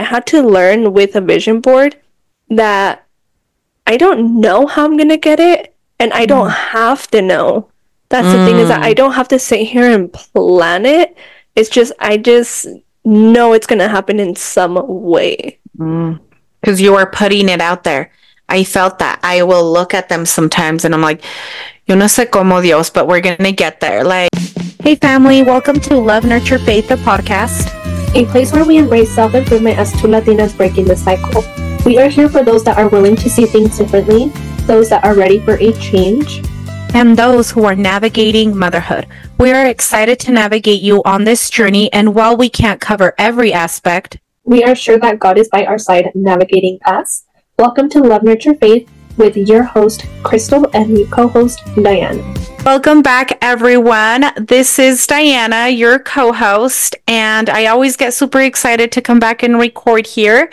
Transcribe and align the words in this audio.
I 0.00 0.02
had 0.02 0.24
to 0.32 0.40
learn 0.40 0.94
with 0.94 1.14
a 1.14 1.20
vision 1.20 1.60
board 1.60 1.94
that 2.48 3.04
I 3.86 3.98
don't 3.98 4.40
know 4.40 4.66
how 4.66 4.86
I'm 4.86 4.96
gonna 4.96 5.18
get 5.18 5.38
it, 5.38 5.74
and 5.98 6.10
I 6.14 6.24
don't 6.24 6.48
Mm. 6.48 6.72
have 6.72 7.06
to 7.10 7.20
know. 7.20 7.68
That's 8.08 8.32
the 8.32 8.44
thing 8.46 8.56
is 8.56 8.68
that 8.68 8.82
I 8.82 8.94
don't 8.94 9.12
have 9.12 9.28
to 9.28 9.38
sit 9.38 9.68
here 9.68 9.84
and 9.90 10.10
plan 10.12 10.86
it. 10.86 11.14
It's 11.54 11.68
just 11.68 11.92
I 12.00 12.16
just 12.16 12.66
know 13.04 13.52
it's 13.52 13.66
gonna 13.66 13.88
happen 13.88 14.18
in 14.18 14.36
some 14.36 14.80
way. 14.88 15.58
Because 15.76 16.80
you 16.80 16.96
are 16.96 17.06
putting 17.06 17.50
it 17.50 17.60
out 17.60 17.84
there. 17.84 18.10
I 18.48 18.64
felt 18.64 18.98
that. 19.00 19.20
I 19.22 19.42
will 19.42 19.70
look 19.70 19.92
at 19.92 20.08
them 20.08 20.24
sometimes 20.24 20.84
and 20.86 20.94
I'm 20.94 21.02
like, 21.02 21.20
yo 21.86 21.94
no 21.94 22.06
sé 22.06 22.24
cómo 22.26 22.62
Dios, 22.62 22.88
but 22.88 23.06
we're 23.06 23.20
gonna 23.20 23.52
get 23.52 23.80
there. 23.80 24.02
Like, 24.02 24.30
hey 24.82 24.94
family, 24.96 25.42
welcome 25.42 25.78
to 25.80 25.96
Love 25.98 26.24
Nurture 26.24 26.58
Faith, 26.58 26.88
the 26.88 26.96
podcast. 26.96 27.68
A 28.12 28.26
place 28.26 28.52
where 28.52 28.64
we 28.64 28.76
embrace 28.78 29.14
self 29.14 29.34
improvement 29.34 29.78
as 29.78 29.92
two 29.92 30.08
Latinas 30.08 30.56
breaking 30.56 30.86
the 30.86 30.96
cycle. 30.96 31.44
We 31.86 31.98
are 31.98 32.08
here 32.08 32.28
for 32.28 32.42
those 32.42 32.64
that 32.64 32.76
are 32.76 32.88
willing 32.88 33.14
to 33.14 33.30
see 33.30 33.46
things 33.46 33.78
differently, 33.78 34.32
those 34.66 34.88
that 34.88 35.04
are 35.04 35.14
ready 35.14 35.38
for 35.38 35.54
a 35.54 35.72
change, 35.74 36.42
and 36.92 37.16
those 37.16 37.52
who 37.52 37.64
are 37.64 37.76
navigating 37.76 38.56
motherhood. 38.56 39.06
We 39.38 39.52
are 39.52 39.66
excited 39.66 40.18
to 40.20 40.32
navigate 40.32 40.82
you 40.82 41.04
on 41.04 41.22
this 41.22 41.50
journey, 41.50 41.92
and 41.92 42.12
while 42.12 42.36
we 42.36 42.50
can't 42.50 42.80
cover 42.80 43.14
every 43.16 43.52
aspect, 43.52 44.18
we 44.42 44.64
are 44.64 44.74
sure 44.74 44.98
that 44.98 45.20
God 45.20 45.38
is 45.38 45.48
by 45.48 45.64
our 45.64 45.78
side 45.78 46.10
navigating 46.16 46.80
us. 46.86 47.26
Welcome 47.60 47.88
to 47.90 48.00
Love 48.00 48.24
Nurture 48.24 48.54
Faith 48.54 48.90
with 49.18 49.36
your 49.36 49.62
host, 49.62 50.00
Krystal, 50.24 50.68
and 50.74 50.98
your 50.98 51.06
co 51.06 51.28
host, 51.28 51.60
Dianna. 51.76 52.39
Welcome 52.64 53.00
back, 53.00 53.38
everyone. 53.40 54.26
This 54.36 54.78
is 54.78 55.06
Dianna, 55.06 55.76
your 55.76 55.98
co 55.98 56.32
host, 56.32 56.94
and 57.08 57.48
I 57.48 57.66
always 57.66 57.96
get 57.96 58.12
super 58.12 58.40
excited 58.40 58.92
to 58.92 59.00
come 59.00 59.18
back 59.18 59.42
and 59.42 59.58
record 59.58 60.06
here. 60.06 60.50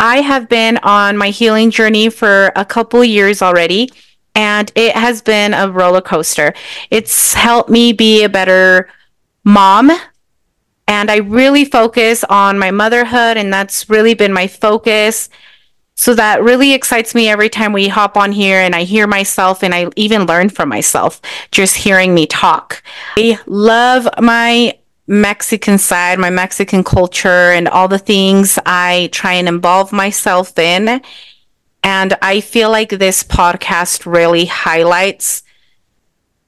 I 0.00 0.22
have 0.22 0.48
been 0.48 0.78
on 0.78 1.16
my 1.18 1.28
healing 1.28 1.70
journey 1.70 2.08
for 2.08 2.50
a 2.56 2.64
couple 2.64 3.04
years 3.04 3.42
already, 3.42 3.90
and 4.34 4.72
it 4.74 4.96
has 4.96 5.20
been 5.20 5.52
a 5.52 5.70
roller 5.70 6.00
coaster. 6.00 6.54
It's 6.90 7.34
helped 7.34 7.68
me 7.68 7.92
be 7.92 8.24
a 8.24 8.28
better 8.28 8.88
mom 9.44 9.90
and 10.86 11.10
I 11.10 11.16
really 11.16 11.64
focus 11.64 12.24
on 12.24 12.58
my 12.58 12.70
motherhood, 12.70 13.36
and 13.36 13.52
that's 13.52 13.88
really 13.88 14.14
been 14.14 14.32
my 14.32 14.46
focus. 14.46 15.28
So 15.96 16.14
that 16.14 16.42
really 16.42 16.72
excites 16.72 17.14
me 17.14 17.28
every 17.28 17.48
time 17.48 17.72
we 17.72 17.88
hop 17.88 18.16
on 18.16 18.32
here 18.32 18.58
and 18.58 18.74
I 18.74 18.82
hear 18.82 19.06
myself, 19.06 19.62
and 19.62 19.74
I 19.74 19.88
even 19.96 20.26
learn 20.26 20.48
from 20.48 20.68
myself 20.68 21.20
just 21.52 21.76
hearing 21.76 22.14
me 22.14 22.26
talk. 22.26 22.82
I 23.16 23.38
love 23.46 24.08
my 24.20 24.76
Mexican 25.06 25.78
side, 25.78 26.18
my 26.18 26.30
Mexican 26.30 26.82
culture, 26.82 27.52
and 27.52 27.68
all 27.68 27.88
the 27.88 27.98
things 27.98 28.58
I 28.66 29.08
try 29.12 29.34
and 29.34 29.48
involve 29.48 29.92
myself 29.92 30.58
in. 30.58 31.00
And 31.82 32.16
I 32.22 32.40
feel 32.40 32.70
like 32.70 32.88
this 32.88 33.22
podcast 33.22 34.06
really 34.10 34.46
highlights 34.46 35.42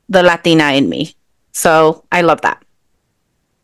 the 0.09 0.23
Latina 0.23 0.73
in 0.73 0.89
me. 0.89 1.15
So 1.53 2.05
I 2.11 2.23
love 2.23 2.41
that. 2.41 2.65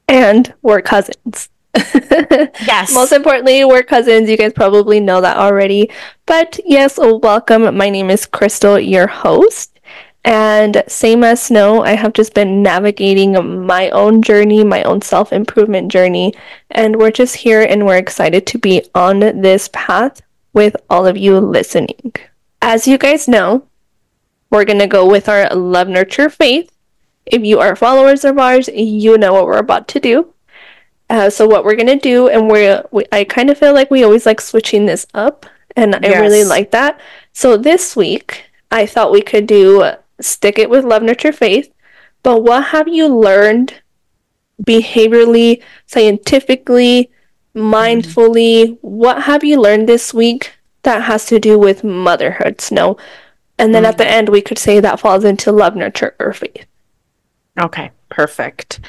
And 0.08 0.52
we're 0.62 0.82
cousins. 0.82 1.48
Yes. 1.74 2.92
Most 2.94 3.12
importantly, 3.12 3.64
we're 3.64 3.82
cousins. 3.82 4.28
You 4.28 4.36
guys 4.36 4.52
probably 4.52 5.00
know 5.00 5.20
that 5.20 5.36
already. 5.36 5.90
But 6.26 6.58
yes, 6.64 6.98
oh, 6.98 7.16
welcome. 7.18 7.76
My 7.76 7.90
name 7.90 8.10
is 8.10 8.26
Krystal, 8.26 8.78
your 8.78 9.06
host. 9.06 9.80
And 10.24 10.84
same 10.86 11.24
as 11.24 11.42
Snow, 11.42 11.82
I 11.82 11.92
have 11.92 12.12
just 12.12 12.32
been 12.32 12.62
navigating 12.62 13.66
my 13.66 13.90
own 13.90 14.22
journey, 14.22 14.62
my 14.62 14.82
own 14.84 15.02
self 15.02 15.32
improvement 15.32 15.90
journey. 15.90 16.34
And 16.70 16.96
we're 16.96 17.10
just 17.10 17.36
here 17.36 17.62
and 17.62 17.86
we're 17.86 17.96
excited 17.96 18.46
to 18.46 18.58
be 18.58 18.84
on 18.94 19.18
this 19.18 19.68
path 19.72 20.22
with 20.52 20.76
all 20.88 21.06
of 21.06 21.16
you 21.16 21.38
listening. 21.40 22.14
As 22.60 22.86
you 22.86 22.98
guys 22.98 23.26
know, 23.26 23.66
we're 24.50 24.64
going 24.64 24.78
to 24.78 24.86
go 24.86 25.08
with 25.08 25.28
our 25.28 25.48
love, 25.54 25.88
nurture, 25.88 26.30
faith. 26.30 26.70
If 27.26 27.44
you 27.44 27.58
are 27.58 27.74
followers 27.74 28.24
of 28.24 28.38
ours, 28.38 28.68
you 28.72 29.18
know 29.18 29.32
what 29.32 29.46
we're 29.46 29.58
about 29.58 29.88
to 29.88 30.00
do. 30.00 30.32
Uh, 31.12 31.28
so 31.28 31.46
what 31.46 31.62
we're 31.62 31.76
gonna 31.76 31.94
do, 31.94 32.28
and 32.28 32.50
we're, 32.50 32.82
we, 32.90 33.04
I 33.12 33.24
kind 33.24 33.50
of 33.50 33.58
feel 33.58 33.74
like 33.74 33.90
we 33.90 34.02
always 34.02 34.24
like 34.24 34.40
switching 34.40 34.86
this 34.86 35.06
up, 35.12 35.44
and 35.76 35.94
I 35.94 36.20
really 36.20 36.42
like 36.42 36.70
that. 36.70 36.98
So 37.34 37.58
this 37.58 37.94
week, 37.94 38.46
I 38.70 38.86
thought 38.86 39.12
we 39.12 39.20
could 39.20 39.46
do 39.46 39.92
stick 40.22 40.58
it 40.58 40.70
with 40.70 40.86
love, 40.86 41.02
nurture, 41.02 41.30
faith. 41.30 41.70
But 42.22 42.42
what 42.42 42.64
have 42.68 42.88
you 42.88 43.08
learned 43.08 43.82
behaviorally, 44.64 45.62
scientifically, 45.84 47.10
mindfully? 47.54 48.78
What 48.80 49.24
have 49.24 49.44
you 49.44 49.60
learned 49.60 49.90
this 49.90 50.14
week 50.14 50.54
that 50.82 51.02
has 51.02 51.26
to 51.26 51.38
do 51.38 51.58
with 51.58 51.84
motherhood, 51.84 52.62
Snow? 52.62 52.96
And 53.58 53.74
then 53.74 53.84
at 53.84 53.98
the 53.98 54.08
end, 54.08 54.30
we 54.30 54.40
could 54.40 54.58
say 54.58 54.80
that 54.80 54.98
falls 54.98 55.24
into 55.24 55.52
love, 55.52 55.76
nurture, 55.76 56.16
or 56.18 56.32
faith. 56.32 56.64
Okay, 57.60 57.90
perfect. 58.08 58.80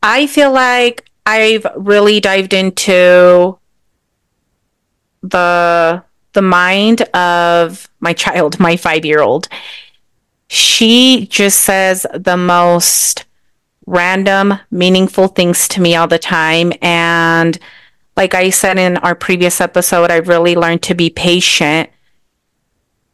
I 0.00 0.28
feel 0.28 0.52
like 0.52 1.09
I've 1.26 1.66
really 1.76 2.20
dived 2.20 2.52
into 2.52 3.58
the 5.22 6.02
the 6.32 6.42
mind 6.42 7.02
of 7.12 7.88
my 7.98 8.12
child, 8.12 8.60
my 8.60 8.76
5-year-old. 8.76 9.48
She 10.48 11.26
just 11.26 11.62
says 11.62 12.06
the 12.14 12.36
most 12.36 13.24
random, 13.86 14.54
meaningful 14.70 15.26
things 15.28 15.66
to 15.68 15.80
me 15.80 15.96
all 15.96 16.06
the 16.06 16.18
time 16.18 16.72
and 16.80 17.58
like 18.16 18.34
I 18.34 18.50
said 18.50 18.78
in 18.78 18.96
our 18.98 19.14
previous 19.14 19.60
episode, 19.60 20.10
I've 20.10 20.28
really 20.28 20.54
learned 20.54 20.82
to 20.82 20.94
be 20.94 21.08
patient. 21.08 21.88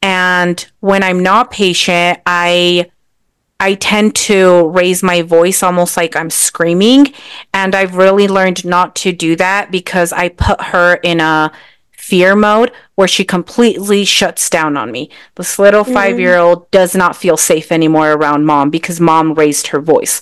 And 0.02 0.66
when 0.80 1.04
I'm 1.04 1.22
not 1.22 1.52
patient, 1.52 2.18
I 2.26 2.90
I 3.58 3.74
tend 3.74 4.14
to 4.16 4.68
raise 4.68 5.02
my 5.02 5.22
voice 5.22 5.62
almost 5.62 5.96
like 5.96 6.14
I'm 6.14 6.30
screaming. 6.30 7.12
And 7.54 7.74
I've 7.74 7.96
really 7.96 8.28
learned 8.28 8.64
not 8.64 8.94
to 8.96 9.12
do 9.12 9.36
that 9.36 9.70
because 9.70 10.12
I 10.12 10.28
put 10.28 10.60
her 10.60 10.94
in 10.96 11.20
a 11.20 11.52
fear 11.96 12.36
mode 12.36 12.70
where 12.94 13.08
she 13.08 13.24
completely 13.24 14.04
shuts 14.04 14.48
down 14.48 14.76
on 14.76 14.92
me. 14.92 15.10
This 15.34 15.58
little 15.58 15.84
mm-hmm. 15.84 15.94
five 15.94 16.20
year 16.20 16.36
old 16.36 16.70
does 16.70 16.94
not 16.94 17.16
feel 17.16 17.36
safe 17.36 17.72
anymore 17.72 18.12
around 18.12 18.44
mom 18.46 18.70
because 18.70 19.00
mom 19.00 19.34
raised 19.34 19.68
her 19.68 19.80
voice. 19.80 20.20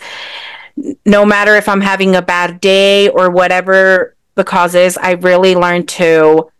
No 1.04 1.26
matter 1.26 1.56
if 1.56 1.68
I'm 1.68 1.80
having 1.80 2.16
a 2.16 2.22
bad 2.22 2.60
day 2.60 3.08
or 3.08 3.30
whatever 3.30 4.16
the 4.34 4.44
cause 4.44 4.74
is, 4.74 4.96
I 4.96 5.12
really 5.12 5.54
learned 5.54 5.88
to 5.90 6.50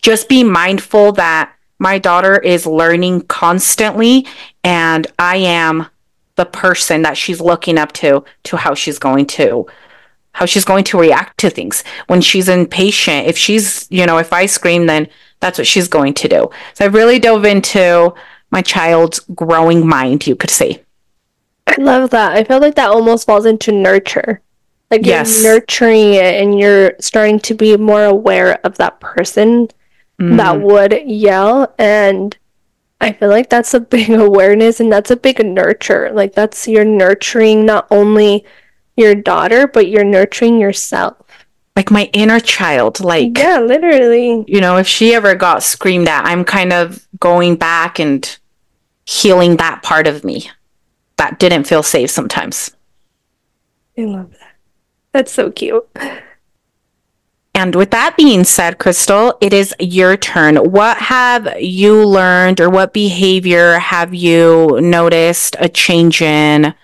just 0.00 0.28
be 0.28 0.42
mindful 0.42 1.12
that 1.12 1.52
my 1.82 1.98
daughter 1.98 2.38
is 2.38 2.64
learning 2.64 3.22
constantly 3.22 4.24
and 4.62 5.04
I 5.18 5.36
am 5.38 5.86
the 6.36 6.44
person 6.44 7.02
that 7.02 7.16
she's 7.16 7.40
looking 7.40 7.76
up 7.76 7.90
to 7.94 8.24
to 8.44 8.56
how 8.56 8.74
she's 8.74 9.00
going 9.00 9.26
to 9.38 9.66
how 10.32 10.46
she's 10.46 10.64
going 10.64 10.84
to 10.84 10.98
react 10.98 11.38
to 11.40 11.50
things 11.50 11.82
when 12.06 12.20
she's 12.20 12.48
impatient 12.48 13.26
if 13.26 13.36
she's 13.36 13.88
you 13.90 14.06
know 14.06 14.18
if 14.18 14.32
I 14.32 14.46
scream 14.46 14.86
then 14.86 15.08
that's 15.40 15.58
what 15.58 15.66
she's 15.66 15.88
going 15.88 16.14
to 16.14 16.28
do 16.28 16.50
so 16.74 16.84
I 16.84 16.88
really 16.88 17.18
dove 17.18 17.44
into 17.44 18.14
my 18.52 18.62
child's 18.62 19.18
growing 19.34 19.84
mind 19.84 20.24
you 20.26 20.36
could 20.36 20.50
say 20.50 20.82
I 21.66 21.80
love 21.80 22.10
that. 22.10 22.32
I 22.32 22.44
feel 22.44 22.60
like 22.60 22.74
that 22.74 22.90
almost 22.90 23.24
falls 23.24 23.46
into 23.46 23.70
nurture. 23.70 24.42
Like 24.90 25.06
Yes. 25.06 25.42
you're 25.42 25.54
nurturing 25.54 26.14
it 26.14 26.34
and 26.42 26.58
you're 26.58 26.94
starting 27.00 27.38
to 27.40 27.54
be 27.54 27.76
more 27.76 28.04
aware 28.04 28.58
of 28.66 28.76
that 28.78 29.00
person 29.00 29.68
that 30.18 30.56
Mm. 30.56 30.62
would 30.62 31.02
yell. 31.06 31.74
And 31.78 32.36
I 33.00 33.12
feel 33.12 33.28
like 33.30 33.50
that's 33.50 33.74
a 33.74 33.80
big 33.80 34.10
awareness 34.28 34.78
and 34.80 34.92
that's 34.92 35.10
a 35.10 35.16
big 35.16 35.44
nurture. 35.44 36.10
Like 36.12 36.34
that's 36.34 36.68
you're 36.68 36.84
nurturing 36.84 37.64
not 37.66 37.86
only 37.90 38.44
your 38.96 39.14
daughter, 39.14 39.66
but 39.66 39.88
you're 39.88 40.04
nurturing 40.04 40.60
yourself. 40.60 41.16
like 41.76 41.90
my 41.90 42.10
inner 42.12 42.38
child 42.38 43.00
like 43.00 43.36
Yeah, 43.38 43.58
literally. 43.60 44.44
you 44.46 44.60
know 44.60 44.76
if 44.76 44.86
she 44.86 45.14
ever 45.14 45.34
got 45.34 45.62
screamed 45.62 46.06
at 46.08 46.26
I'm 46.26 46.44
kind 46.44 46.70
of 46.72 47.08
going 47.18 47.56
back 47.56 47.98
and 47.98 48.20
healing 49.06 49.56
that 49.56 49.82
part 49.82 50.06
of 50.06 50.22
me 50.22 50.50
that 51.16 51.38
didn't 51.38 51.64
feel 51.64 51.82
safe 51.82 52.10
sometimes 52.10 52.70
I 53.98 54.02
love 54.04 54.30
that. 54.32 54.54
That's 55.12 55.32
so 55.32 55.50
cute. 55.50 55.88
And 57.54 57.74
with 57.74 57.90
that 57.90 58.16
being 58.16 58.44
said, 58.44 58.78
Krystal, 58.78 59.36
it 59.40 59.52
is 59.52 59.74
your 59.78 60.16
turn. 60.16 60.56
What 60.56 60.96
have 60.96 61.60
you 61.60 62.04
learned 62.06 62.60
or 62.60 62.70
what 62.70 62.94
behavior 62.94 63.78
have 63.78 64.14
you 64.14 64.78
noticed 64.80 65.56
a 65.58 65.68
change 65.68 66.22
in 66.22 66.74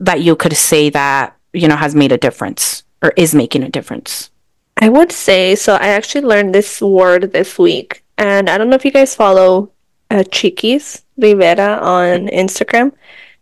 that 0.00 0.22
you 0.22 0.34
could 0.34 0.56
say 0.56 0.90
that, 0.90 1.36
you 1.52 1.68
know, 1.68 1.76
has 1.76 1.94
made 1.94 2.10
a 2.10 2.18
difference 2.18 2.82
or 3.00 3.12
is 3.16 3.34
making 3.34 3.62
a 3.62 3.70
difference? 3.70 4.30
I 4.76 4.88
would 4.88 5.12
say 5.12 5.54
so. 5.54 5.74
I 5.74 5.88
actually 5.88 6.22
learned 6.22 6.52
this 6.52 6.82
word 6.82 7.32
this 7.32 7.56
week, 7.56 8.02
and 8.18 8.50
I 8.50 8.58
don't 8.58 8.68
know 8.68 8.76
if 8.76 8.84
you 8.84 8.90
guys 8.90 9.14
follow 9.14 9.70
uh, 10.10 10.24
Chiquis 10.24 11.02
Rivera 11.16 11.78
on 11.80 12.26
Instagram. 12.26 12.92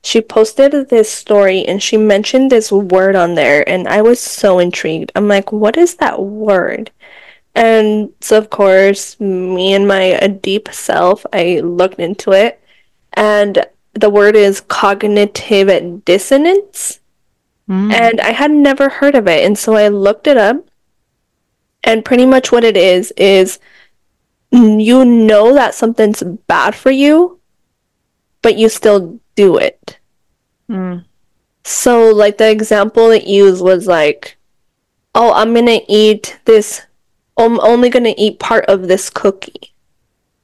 She 0.04 0.20
posted 0.20 0.88
this 0.88 1.12
story 1.12 1.64
and 1.64 1.82
she 1.82 1.96
mentioned 1.96 2.50
this 2.50 2.72
word 2.72 3.14
on 3.14 3.34
there 3.34 3.68
and 3.68 3.86
I 3.86 4.02
was 4.02 4.18
so 4.20 4.58
intrigued. 4.58 5.12
I'm 5.14 5.28
like, 5.28 5.52
what 5.52 5.76
is 5.76 5.96
that 5.96 6.20
word? 6.20 6.90
And 7.54 8.12
so 8.20 8.38
of 8.38 8.50
course, 8.50 9.18
me 9.20 9.74
and 9.74 9.86
my 9.86 10.38
deep 10.42 10.68
self, 10.72 11.24
I 11.32 11.60
looked 11.60 12.00
into 12.00 12.32
it 12.32 12.60
and 13.12 13.64
the 13.94 14.10
word 14.10 14.36
is 14.36 14.60
cognitive 14.60 16.04
dissonance. 16.04 17.00
Mm. 17.68 17.92
And 17.92 18.20
I 18.20 18.30
had 18.30 18.50
never 18.50 18.88
heard 18.88 19.14
of 19.14 19.28
it. 19.28 19.44
And 19.44 19.56
so 19.56 19.74
I 19.74 19.88
looked 19.88 20.26
it 20.26 20.36
up. 20.36 20.66
And 21.84 22.04
pretty 22.04 22.26
much 22.26 22.52
what 22.52 22.64
it 22.64 22.76
is 22.76 23.12
is 23.16 23.58
you 24.52 25.04
know 25.04 25.54
that 25.54 25.74
something's 25.74 26.22
bad 26.22 26.74
for 26.74 26.90
you, 26.90 27.40
but 28.42 28.56
you 28.58 28.68
still 28.68 29.20
do 29.34 29.56
it. 29.56 29.98
Mm. 30.68 31.04
So, 31.64 32.10
like, 32.10 32.38
the 32.38 32.50
example 32.50 33.10
it 33.10 33.24
used 33.24 33.62
was 33.62 33.86
like, 33.86 34.36
oh, 35.14 35.32
I'm 35.32 35.54
gonna 35.54 35.80
eat 35.88 36.38
this, 36.44 36.82
I'm 37.36 37.60
only 37.60 37.88
gonna 37.88 38.14
eat 38.16 38.40
part 38.40 38.66
of 38.66 38.88
this 38.88 39.08
cookie. 39.10 39.72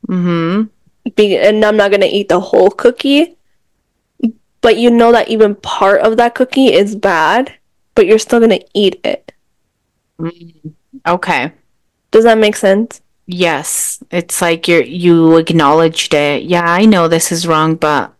Mm-hmm. 0.07 0.69
Be- 1.17 1.37
and 1.37 1.65
I'm 1.65 1.77
not 1.77 1.91
gonna 1.91 2.07
eat 2.07 2.29
the 2.29 2.41
whole 2.41 2.71
cookie. 2.71 3.37
But 4.61 4.77
you 4.77 4.91
know 4.91 5.13
that 5.13 5.29
even 5.29 5.55
part 5.55 6.01
of 6.01 6.17
that 6.17 6.35
cookie 6.35 6.73
is 6.73 6.97
bad, 6.97 7.55
but 7.95 8.07
you're 8.07 8.19
still 8.19 8.41
gonna 8.41 8.61
eat 8.75 9.01
it. 9.05 9.33
Mm. 10.21 10.75
Okay. 11.07 11.53
Does 12.11 12.25
that 12.25 12.39
make 12.39 12.57
sense? 12.57 13.01
Yes. 13.31 14.03
It's 14.11 14.41
like 14.41 14.67
you 14.67 14.83
you 14.83 15.37
acknowledged 15.37 16.15
it. 16.15 16.45
Yeah, 16.45 16.65
I 16.65 16.87
know 16.87 17.09
this 17.09 17.31
is 17.31 17.47
wrong, 17.47 17.77
but 17.77 18.13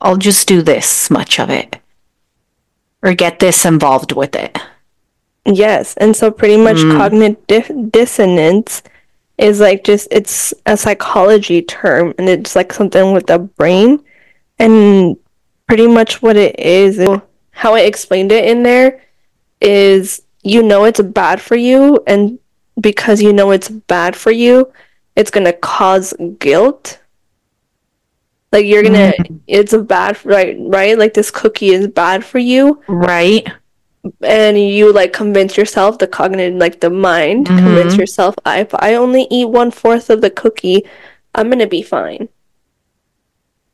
I'll 0.00 0.16
just 0.16 0.48
do 0.48 0.62
this 0.62 1.10
much 1.10 1.38
of 1.38 1.50
it 1.50 1.78
or 3.02 3.12
get 3.12 3.40
this 3.40 3.66
involved 3.66 4.12
with 4.12 4.34
it. 4.34 4.58
Yes, 5.44 5.94
and 5.98 6.16
so 6.16 6.30
pretty 6.30 6.56
much 6.56 6.78
mm. 6.78 6.96
cognitive 6.96 7.92
dissonance 7.92 8.82
is 9.36 9.60
like 9.60 9.84
just 9.84 10.08
it's 10.10 10.54
a 10.64 10.78
psychology 10.78 11.60
term 11.60 12.14
and 12.16 12.28
it's 12.28 12.56
like 12.56 12.72
something 12.72 13.12
with 13.12 13.26
the 13.26 13.38
brain 13.38 14.02
and 14.58 15.16
pretty 15.66 15.88
much 15.88 16.22
what 16.22 16.36
it 16.36 16.58
is 16.58 16.98
how 17.50 17.74
I 17.74 17.80
explained 17.80 18.30
it 18.32 18.44
in 18.44 18.62
there 18.62 19.02
is 19.60 20.22
you 20.42 20.62
know 20.62 20.84
it's 20.84 21.00
bad 21.00 21.40
for 21.40 21.56
you 21.56 22.02
and 22.06 22.38
because 22.80 23.22
you 23.22 23.32
know 23.32 23.50
it's 23.50 23.68
bad 23.68 24.16
for 24.16 24.30
you, 24.30 24.72
it's 25.16 25.30
going 25.30 25.46
to 25.46 25.52
cause 25.52 26.14
guilt 26.38 26.98
like 28.52 28.66
you're 28.66 28.82
gonna, 28.82 29.14
mm. 29.18 29.40
it's 29.46 29.72
a 29.72 29.82
bad 29.82 30.22
right, 30.24 30.56
right? 30.60 30.96
Like 30.96 31.14
this 31.14 31.30
cookie 31.30 31.70
is 31.70 31.88
bad 31.88 32.22
for 32.22 32.38
you, 32.38 32.82
right? 32.86 33.48
And 34.20 34.60
you 34.60 34.92
like 34.92 35.14
convince 35.14 35.56
yourself, 35.56 35.98
the 35.98 36.06
cognitive, 36.06 36.58
like 36.60 36.80
the 36.80 36.90
mind, 36.90 37.46
mm-hmm. 37.46 37.64
convince 37.64 37.96
yourself, 37.96 38.34
I, 38.44 38.60
if 38.60 38.74
I 38.74 38.94
only 38.94 39.26
eat 39.30 39.46
one 39.46 39.70
fourth 39.70 40.10
of 40.10 40.20
the 40.20 40.30
cookie, 40.30 40.84
I'm 41.34 41.48
gonna 41.48 41.66
be 41.66 41.82
fine. 41.82 42.28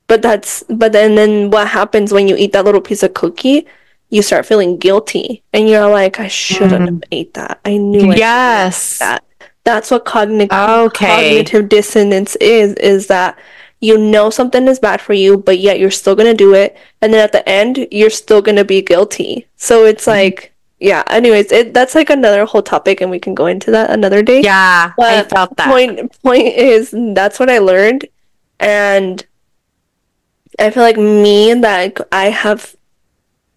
But 0.06 0.22
that's, 0.22 0.62
but 0.70 0.92
then 0.92 1.16
then 1.16 1.50
what 1.50 1.66
happens 1.68 2.12
when 2.12 2.28
you 2.28 2.36
eat 2.36 2.52
that 2.52 2.64
little 2.64 2.80
piece 2.80 3.02
of 3.02 3.14
cookie? 3.14 3.66
You 4.10 4.22
start 4.22 4.46
feeling 4.46 4.78
guilty, 4.78 5.42
and 5.52 5.68
you're 5.68 5.90
like, 5.90 6.18
I 6.18 6.28
shouldn't 6.28 6.82
mm. 6.82 6.86
have 6.86 7.02
ate 7.12 7.34
that. 7.34 7.60
I 7.64 7.76
knew. 7.76 8.12
I 8.12 8.16
yes. 8.16 8.98
That. 8.98 9.24
That's 9.64 9.90
what 9.90 10.06
cognitive 10.06 10.50
okay. 10.50 11.06
cognitive 11.06 11.68
dissonance 11.68 12.36
is. 12.36 12.72
Is 12.74 13.08
that 13.08 13.38
you 13.80 13.98
know 13.98 14.30
something 14.30 14.66
is 14.66 14.78
bad 14.78 15.00
for 15.02 15.12
you, 15.12 15.36
but 15.36 15.58
yet 15.58 15.78
you're 15.78 15.90
still 15.90 16.16
gonna 16.16 16.32
do 16.32 16.54
it, 16.54 16.76
and 17.02 17.12
then 17.12 17.22
at 17.22 17.32
the 17.32 17.46
end 17.46 17.86
you're 17.90 18.08
still 18.08 18.40
gonna 18.40 18.64
be 18.64 18.80
guilty. 18.80 19.46
So 19.56 19.84
it's 19.84 20.04
mm-hmm. 20.04 20.10
like, 20.10 20.54
yeah. 20.80 21.02
Anyways, 21.08 21.52
it 21.52 21.74
that's 21.74 21.94
like 21.94 22.08
another 22.08 22.46
whole 22.46 22.62
topic, 22.62 23.02
and 23.02 23.10
we 23.10 23.18
can 23.18 23.34
go 23.34 23.44
into 23.44 23.70
that 23.72 23.90
another 23.90 24.22
day. 24.22 24.40
Yeah, 24.40 24.94
but 24.96 25.12
I 25.12 25.22
felt 25.24 25.54
that. 25.58 25.68
Point 25.68 26.22
point 26.22 26.46
is 26.46 26.94
that's 27.14 27.38
what 27.38 27.50
I 27.50 27.58
learned, 27.58 28.06
and 28.58 29.24
I 30.58 30.70
feel 30.70 30.82
like 30.82 30.96
me 30.96 31.52
that 31.54 32.00
I 32.10 32.30
have 32.30 32.74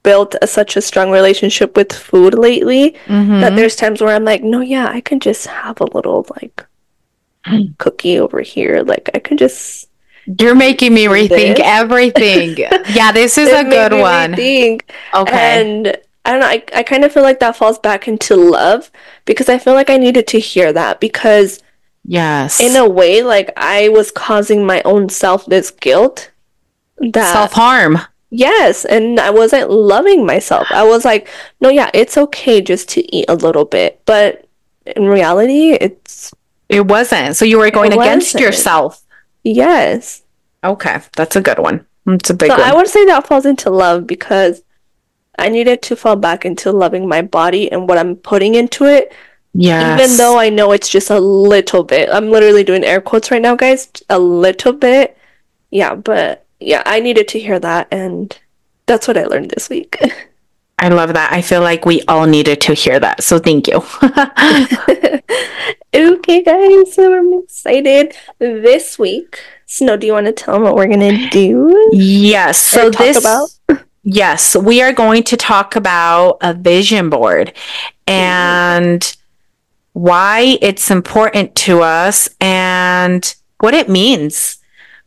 built 0.03 0.35
a, 0.41 0.47
such 0.47 0.75
a 0.75 0.81
strong 0.81 1.11
relationship 1.11 1.75
with 1.75 1.93
food 1.93 2.33
lately 2.33 2.95
mm-hmm. 3.05 3.39
that 3.41 3.55
there's 3.55 3.75
times 3.75 4.01
where 4.01 4.15
I'm 4.15 4.25
like, 4.25 4.43
no, 4.43 4.61
yeah, 4.61 4.87
I 4.87 5.01
can 5.01 5.19
just 5.19 5.47
have 5.47 5.79
a 5.81 5.85
little 5.85 6.25
like 6.41 6.65
cookie 7.77 8.19
over 8.19 8.41
here. 8.41 8.83
Like 8.83 9.09
I 9.13 9.19
can 9.19 9.37
just 9.37 9.89
you're 10.39 10.55
making 10.55 10.93
me 10.93 11.05
rethink 11.05 11.57
this. 11.57 11.61
everything. 11.61 12.57
yeah, 12.93 13.11
this 13.11 13.37
is 13.37 13.49
a 13.49 13.63
good 13.63 13.93
one. 13.93 14.33
Rethink. 14.33 14.81
Okay. 15.13 15.61
And 15.61 15.97
I 16.25 16.31
don't 16.31 16.39
know, 16.41 16.47
I, 16.47 16.63
I 16.75 16.83
kind 16.83 17.03
of 17.03 17.11
feel 17.11 17.23
like 17.23 17.39
that 17.39 17.55
falls 17.55 17.79
back 17.79 18.07
into 18.07 18.35
love 18.35 18.91
because 19.25 19.49
I 19.49 19.57
feel 19.57 19.73
like 19.73 19.89
I 19.89 19.97
needed 19.97 20.27
to 20.27 20.39
hear 20.39 20.71
that 20.73 20.99
because 20.99 21.61
Yes. 22.03 22.59
In 22.59 22.75
a 22.75 22.87
way, 22.87 23.21
like 23.21 23.51
I 23.57 23.89
was 23.89 24.11
causing 24.11 24.65
my 24.65 24.81
own 24.83 25.09
self 25.09 25.45
this 25.45 25.69
guilt 25.69 26.31
that 26.97 27.33
self 27.33 27.53
harm. 27.53 27.99
Yes, 28.31 28.85
and 28.85 29.19
I 29.19 29.29
wasn't 29.29 29.69
loving 29.69 30.25
myself. 30.25 30.65
I 30.71 30.83
was 30.83 31.03
like, 31.03 31.27
no, 31.59 31.69
yeah, 31.69 31.91
it's 31.93 32.17
okay 32.17 32.61
just 32.61 32.87
to 32.89 33.15
eat 33.15 33.25
a 33.27 33.35
little 33.35 33.65
bit, 33.65 34.01
but 34.05 34.47
in 34.85 35.05
reality, 35.05 35.71
it's 35.73 36.33
it 36.69 36.87
wasn't. 36.87 37.35
So 37.35 37.43
you 37.43 37.59
were 37.59 37.69
going 37.69 37.91
against 37.91 38.39
yourself. 38.39 39.03
Yes. 39.43 40.23
Okay, 40.63 41.01
that's 41.17 41.35
a 41.35 41.41
good 41.41 41.59
one. 41.59 41.85
It's 42.07 42.29
a 42.29 42.33
big 42.33 42.49
so 42.49 42.57
one. 42.57 42.65
I 42.65 42.73
would 42.73 42.87
say 42.87 43.05
that 43.05 43.27
falls 43.27 43.45
into 43.45 43.69
love 43.69 44.07
because 44.07 44.63
I 45.37 45.49
needed 45.49 45.81
to 45.83 45.97
fall 45.97 46.15
back 46.15 46.45
into 46.45 46.71
loving 46.71 47.09
my 47.09 47.21
body 47.21 47.69
and 47.69 47.89
what 47.89 47.97
I'm 47.97 48.15
putting 48.15 48.55
into 48.55 48.85
it. 48.85 49.13
Yeah. 49.53 49.95
Even 49.95 50.15
though 50.15 50.39
I 50.39 50.49
know 50.49 50.71
it's 50.71 50.87
just 50.87 51.09
a 51.09 51.19
little 51.19 51.83
bit. 51.83 52.09
I'm 52.09 52.29
literally 52.29 52.63
doing 52.63 52.85
air 52.85 53.01
quotes 53.01 53.31
right 53.31 53.41
now, 53.41 53.55
guys. 53.55 53.89
A 54.09 54.17
little 54.17 54.71
bit. 54.71 55.17
Yeah, 55.69 55.95
but 55.95 56.45
yeah, 56.61 56.83
I 56.85 56.99
needed 56.99 57.27
to 57.29 57.39
hear 57.39 57.59
that 57.59 57.87
and 57.91 58.37
that's 58.85 59.07
what 59.07 59.17
I 59.17 59.25
learned 59.25 59.51
this 59.51 59.69
week. 59.69 59.97
I 60.79 60.89
love 60.89 61.13
that. 61.13 61.31
I 61.31 61.41
feel 61.41 61.61
like 61.61 61.85
we 61.85 62.01
all 62.07 62.25
needed 62.25 62.59
to 62.61 62.73
hear 62.73 62.99
that. 62.99 63.23
So 63.23 63.37
thank 63.37 63.67
you. 63.67 63.83
okay, 65.93 66.41
guys. 66.41 66.93
So 66.93 67.15
I'm 67.15 67.43
excited 67.43 68.15
this 68.39 68.97
week. 68.97 69.39
Snow, 69.67 69.95
do 69.95 70.07
you 70.07 70.13
want 70.13 70.25
to 70.25 70.33
tell 70.33 70.55
them 70.55 70.63
what 70.63 70.75
we're 70.75 70.87
going 70.87 70.99
to 70.99 71.29
do? 71.29 71.89
Yes. 71.93 72.59
So 72.59 72.89
this 72.89 73.19
about? 73.19 73.49
Yes, 74.03 74.55
we 74.55 74.81
are 74.81 74.93
going 74.93 75.21
to 75.25 75.37
talk 75.37 75.75
about 75.75 76.39
a 76.41 76.55
vision 76.55 77.11
board 77.11 77.53
and 78.07 79.15
why 79.93 80.57
it's 80.59 80.89
important 80.89 81.53
to 81.55 81.83
us 81.83 82.27
and 82.39 83.35
what 83.59 83.75
it 83.75 83.89
means. 83.89 84.57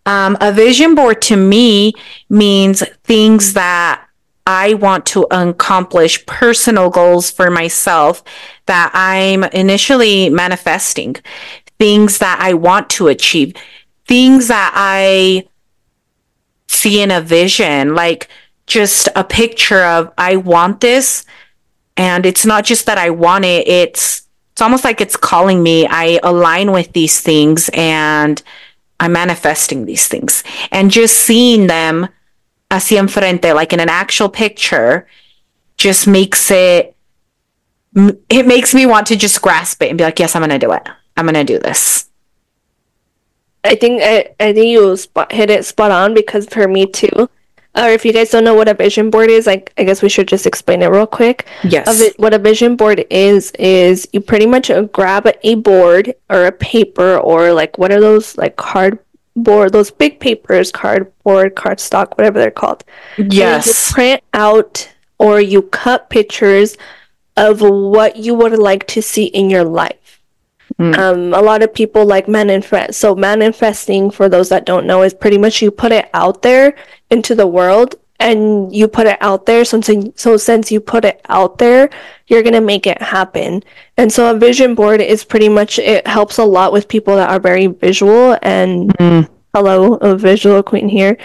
Um, 0.07 0.37
a 0.41 0.53
vision 0.53 0.95
board 0.95 1.23
to 1.23 1.37
me 1.37 1.95
means 2.29 2.83
things 3.05 3.55
that 3.55 4.07
I 4.47 4.75
want 4.75 5.07
to 5.07 5.27
accomplish 5.31 6.25
personal 6.27 6.91
goals 6.91 7.31
for 7.31 7.51
myself 7.51 8.23
that 8.67 8.91
I'm 8.93 9.45
initially 9.45 10.29
manifesting, 10.29 11.17
things 11.79 12.19
that 12.19 12.39
I 12.41 12.53
want 12.55 12.91
to 12.91 13.09
achieve, 13.09 13.55
things 14.07 14.49
that 14.49 14.73
I 14.75 15.49
see 16.69 17.01
in 17.01 17.11
a 17.11 17.23
vision, 17.23 17.95
like 17.95 18.29
just 18.67 19.09
a 19.17 19.25
picture 19.25 19.83
of 19.83 20.13
I 20.19 20.37
want 20.37 20.81
this. 20.81 21.25
And 21.97 22.27
it's 22.27 22.45
not 22.45 22.65
just 22.65 22.87
that 22.87 22.99
I 22.99 23.11
want 23.11 23.45
it, 23.45 23.67
it's 23.67 24.23
it's 24.53 24.63
almost 24.63 24.85
like 24.85 25.01
it's 25.01 25.17
calling 25.17 25.65
me. 25.65 25.85
I 25.89 26.21
align 26.23 26.71
with 26.71 26.93
these 26.93 27.21
things 27.21 27.69
and 27.75 28.41
I'm 29.01 29.13
manifesting 29.13 29.85
these 29.85 30.09
things. 30.09 30.45
And 30.71 30.91
just 30.91 31.17
seeing 31.17 31.67
them 31.67 32.09
así 32.71 32.99
enfrente, 32.99 33.55
like 33.55 33.73
in 33.73 33.81
an 33.81 33.89
actual 33.89 34.29
picture, 34.29 35.07
just 35.77 36.07
makes 36.07 36.51
it, 36.51 36.97
it 38.29 38.47
makes 38.47 38.75
me 38.75 38.87
want 38.87 39.07
to 39.09 39.17
just 39.17 39.43
grasp 39.43 39.83
it 39.83 39.89
and 39.89 39.99
be 39.99 40.05
like, 40.05 40.19
yes, 40.19 40.35
I'm 40.35 40.41
going 40.41 40.51
to 40.51 40.59
do 40.59 40.73
it. 40.73 40.89
I'm 41.17 41.27
going 41.27 41.35
to 41.35 41.45
do 41.45 41.59
this. 41.59 42.09
I 43.65 43.77
think 43.77 44.03
I, 44.03 44.35
I 44.39 44.53
think 44.53 44.67
you 44.67 44.97
spot, 44.97 45.33
hit 45.33 45.51
it 45.51 45.65
spot 45.65 45.91
on 45.91 46.13
because 46.13 46.47
for 46.47 46.69
me 46.69 46.87
too. 46.87 47.31
Or 47.77 47.89
if 47.89 48.05
you 48.05 48.13
guys 48.13 48.31
don't 48.31 48.45
know 48.45 48.55
what 48.55 48.69
a 48.69 48.75
vision 48.75 49.11
board 49.11 49.31
is, 49.31 49.47
like 49.47 49.73
I 49.77 49.85
guess 49.85 50.01
we 50.01 50.09
should 50.09 50.29
just 50.29 50.47
explain 50.47 50.83
it 50.83 50.87
real 50.87 51.07
quick. 51.07 51.47
Yes. 51.65 52.01
It, 52.01 52.19
what 52.19 52.33
a 52.33 52.39
vision 52.39 52.77
board 52.77 53.05
is 53.11 53.51
is 53.53 54.07
you 54.13 54.21
pretty 54.21 54.47
much 54.47 54.71
grab 54.93 55.29
a 55.43 55.55
board 55.57 56.15
or 56.31 56.47
a 56.47 56.53
paper 56.53 57.17
or 57.19 57.53
like 57.53 57.77
what 57.77 57.91
are 57.91 58.01
those 58.01 58.39
like 58.39 58.57
cardboard, 58.57 59.73
those 59.73 59.91
big 59.91 60.21
papers, 60.21 60.71
cardboard, 60.71 61.57
cardstock, 61.57 62.17
whatever 62.17 62.39
they're 62.39 62.53
called. 62.53 62.85
Yes. 63.19 63.67
you 63.67 63.95
print 63.95 64.23
out 64.33 64.89
or 65.19 65.41
you 65.41 65.63
cut 65.63 66.11
pictures 66.11 66.77
of 67.37 67.61
what 67.61 68.17
you 68.17 68.35
would 68.35 68.57
like 68.57 68.87
to 68.89 69.03
see 69.03 69.25
in 69.25 69.51
your 69.51 69.65
life. 69.65 70.21
Mm. 70.79 70.99
Um, 70.99 71.35
a 71.35 71.43
lot 71.43 71.63
of 71.63 71.73
people 71.73 72.05
like 72.05 72.27
manifest. 72.27 72.99
So 72.99 73.15
manifesting, 73.15 74.11
for 74.11 74.29
those 74.29 74.49
that 74.49 74.67
don't 74.67 74.87
know, 74.87 75.03
is 75.03 75.15
pretty 75.15 75.39
much 75.39 75.63
you 75.63 75.71
put 75.71 75.93
it 75.93 76.09
out 76.15 76.43
there 76.43 76.75
into 77.15 77.35
the 77.35 77.47
world 77.47 77.95
and 78.21 78.75
you 78.75 78.89
put 78.89 79.07
it 79.07 79.19
out 79.21 79.47
there. 79.47 79.65
So, 79.65 79.81
so 80.15 80.37
since 80.37 80.71
you 80.73 80.81
put 80.81 81.05
it 81.05 81.21
out 81.29 81.59
there, 81.59 81.91
you're 82.27 82.43
going 82.43 82.55
to 82.55 82.61
make 82.61 82.87
it 82.87 83.01
happen. 83.01 83.63
And 83.97 84.13
so 84.13 84.35
a 84.35 84.39
vision 84.39 84.75
board 84.75 85.01
is 85.01 85.25
pretty 85.25 85.49
much, 85.49 85.79
it 85.79 86.07
helps 86.07 86.39
a 86.39 86.45
lot 86.45 86.73
with 86.73 86.89
people 86.89 87.17
that 87.17 87.31
are 87.31 87.41
very 87.41 87.67
visual 87.67 88.37
and 88.43 88.97
mm. 88.97 89.29
hello, 89.55 89.95
a 89.95 90.17
visual 90.17 90.63
queen 90.63 90.89
here. 90.89 91.17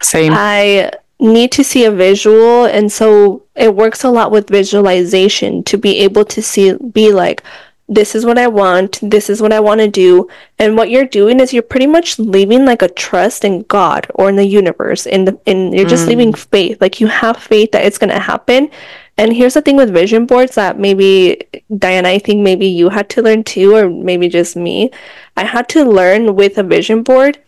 Same. 0.00 0.32
I 0.34 0.90
need 1.20 1.52
to 1.52 1.64
see 1.64 1.84
a 1.84 1.90
visual. 1.90 2.64
And 2.66 2.90
so 2.90 3.42
it 3.54 3.74
works 3.74 4.04
a 4.04 4.10
lot 4.10 4.30
with 4.30 4.50
visualization 4.50 5.62
to 5.64 5.78
be 5.78 5.98
able 6.00 6.24
to 6.26 6.42
see, 6.42 6.74
be 6.92 7.12
like, 7.12 7.42
this 7.88 8.14
is 8.14 8.26
what 8.26 8.36
I 8.36 8.46
want, 8.48 8.98
this 9.02 9.30
is 9.30 9.40
what 9.40 9.52
I 9.52 9.60
want 9.60 9.80
to 9.80 9.88
do. 9.88 10.28
And 10.58 10.76
what 10.76 10.90
you're 10.90 11.06
doing 11.06 11.40
is 11.40 11.54
you're 11.54 11.62
pretty 11.62 11.86
much 11.86 12.18
leaving 12.18 12.66
like 12.66 12.82
a 12.82 12.88
trust 12.88 13.44
in 13.44 13.62
God 13.62 14.06
or 14.14 14.28
in 14.28 14.36
the 14.36 14.44
universe. 14.44 15.06
In 15.06 15.24
the 15.24 15.40
in 15.46 15.72
you're 15.72 15.88
just 15.88 16.04
mm. 16.04 16.08
leaving 16.08 16.34
faith. 16.34 16.80
Like 16.82 17.00
you 17.00 17.06
have 17.06 17.38
faith 17.38 17.72
that 17.72 17.86
it's 17.86 17.96
gonna 17.96 18.20
happen. 18.20 18.70
And 19.16 19.32
here's 19.32 19.54
the 19.54 19.62
thing 19.62 19.76
with 19.76 19.92
vision 19.92 20.26
boards 20.26 20.54
that 20.54 20.78
maybe 20.78 21.42
Dianna, 21.72 22.06
I 22.06 22.18
think 22.18 22.42
maybe 22.42 22.66
you 22.66 22.90
had 22.90 23.08
to 23.10 23.22
learn 23.22 23.42
too, 23.42 23.74
or 23.74 23.88
maybe 23.88 24.28
just 24.28 24.54
me. 24.54 24.90
I 25.36 25.44
had 25.44 25.68
to 25.70 25.84
learn 25.84 26.36
with 26.36 26.58
a 26.58 26.62
vision 26.62 27.02
board 27.02 27.38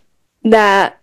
that 0.44 1.00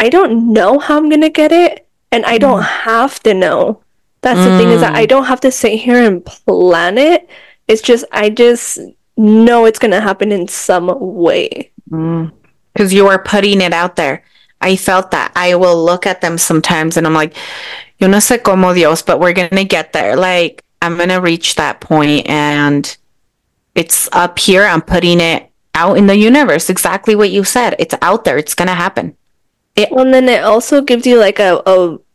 I 0.00 0.08
don't 0.08 0.52
know 0.52 0.80
how 0.80 0.96
I'm 0.96 1.08
gonna 1.08 1.30
get 1.30 1.52
it, 1.52 1.86
and 2.10 2.26
I 2.26 2.38
don't 2.38 2.62
mm. 2.62 2.66
have 2.66 3.22
to 3.22 3.34
know. 3.34 3.82
That's 4.20 4.40
mm. 4.40 4.44
the 4.44 4.58
thing 4.58 4.68
is 4.70 4.80
that 4.80 4.96
I 4.96 5.06
mm. 5.06 5.08
don't 5.08 5.26
have 5.26 5.40
to 5.42 5.52
sit 5.52 5.78
here 5.78 6.02
and 6.02 6.26
plan 6.26 6.98
it 6.98 7.28
it's 7.68 7.82
just 7.82 8.04
I 8.12 8.30
just 8.30 8.78
know 9.16 9.66
it's 9.66 9.78
gonna 9.78 10.00
happen 10.00 10.32
in 10.32 10.48
some 10.48 10.88
way. 10.98 11.70
Because 11.84 12.90
mm. 12.90 12.92
you 12.92 13.06
are 13.06 13.22
putting 13.22 13.60
it 13.60 13.72
out 13.72 13.96
there. 13.96 14.24
I 14.60 14.76
felt 14.76 15.12
that. 15.12 15.32
I 15.36 15.54
will 15.54 15.84
look 15.84 16.06
at 16.06 16.20
them 16.20 16.38
sometimes 16.38 16.96
and 16.96 17.06
I'm 17.06 17.14
like, 17.14 17.36
yo 17.98 18.08
no 18.08 18.18
sé 18.18 18.38
cómo 18.38 18.74
Dios, 18.74 19.02
but 19.02 19.20
we're 19.20 19.32
gonna 19.32 19.64
get 19.64 19.92
there. 19.92 20.16
Like 20.16 20.64
I'm 20.82 20.96
gonna 20.96 21.20
reach 21.20 21.54
that 21.56 21.80
point 21.80 22.28
and 22.28 22.96
it's 23.74 24.08
up 24.12 24.38
here. 24.38 24.64
I'm 24.64 24.82
putting 24.82 25.20
it 25.20 25.50
out 25.74 25.98
in 25.98 26.06
the 26.06 26.16
universe. 26.16 26.70
Exactly 26.70 27.14
what 27.14 27.30
you 27.30 27.44
said. 27.44 27.76
It's 27.78 27.94
out 28.02 28.24
there. 28.24 28.38
It's 28.38 28.54
gonna 28.54 28.74
happen. 28.74 29.16
It, 29.76 29.92
well, 29.92 30.04
and 30.04 30.12
then 30.12 30.28
it 30.28 30.42
also 30.42 30.82
gives 30.82 31.06
you 31.06 31.20
like 31.20 31.38
a, 31.38 31.62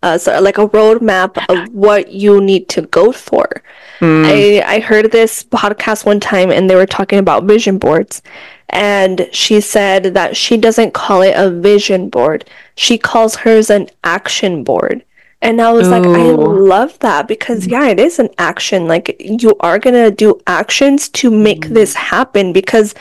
a, 0.03 0.19
so 0.19 0.41
like 0.41 0.57
a 0.57 0.67
roadmap 0.67 1.37
of 1.47 1.73
what 1.73 2.11
you 2.11 2.41
need 2.41 2.67
to 2.69 2.81
go 2.81 3.13
for. 3.13 3.63
Mm. 4.03 4.25
I 4.25 4.75
I 4.75 4.79
heard 4.81 5.11
this 5.11 5.43
podcast 5.45 6.05
one 6.05 6.19
time, 6.19 6.51
and 6.51 6.69
they 6.69 6.75
were 6.75 6.85
talking 6.85 7.19
about 7.19 7.45
vision 7.45 7.77
boards, 7.77 8.21
and 8.69 9.29
she 9.31 9.61
said 9.61 10.13
that 10.13 10.35
she 10.35 10.57
doesn't 10.57 10.93
call 10.93 11.21
it 11.21 11.35
a 11.37 11.49
vision 11.49 12.09
board; 12.09 12.43
she 12.75 12.97
calls 12.97 13.35
hers 13.35 13.69
an 13.69 13.89
action 14.03 14.63
board. 14.65 15.05
And 15.41 15.61
I 15.61 15.73
was 15.73 15.87
Ooh. 15.87 15.91
like, 15.91 16.05
I 16.05 16.31
love 16.31 16.97
that 16.99 17.27
because 17.27 17.67
yeah, 17.67 17.87
it 17.87 17.99
is 17.99 18.19
an 18.19 18.29
action. 18.37 18.87
Like 18.87 19.15
you 19.19 19.55
are 19.61 19.79
gonna 19.79 20.11
do 20.11 20.39
actions 20.47 21.07
to 21.09 21.31
make 21.31 21.67
mm. 21.67 21.73
this 21.73 21.93
happen 21.93 22.51
because 22.51 22.93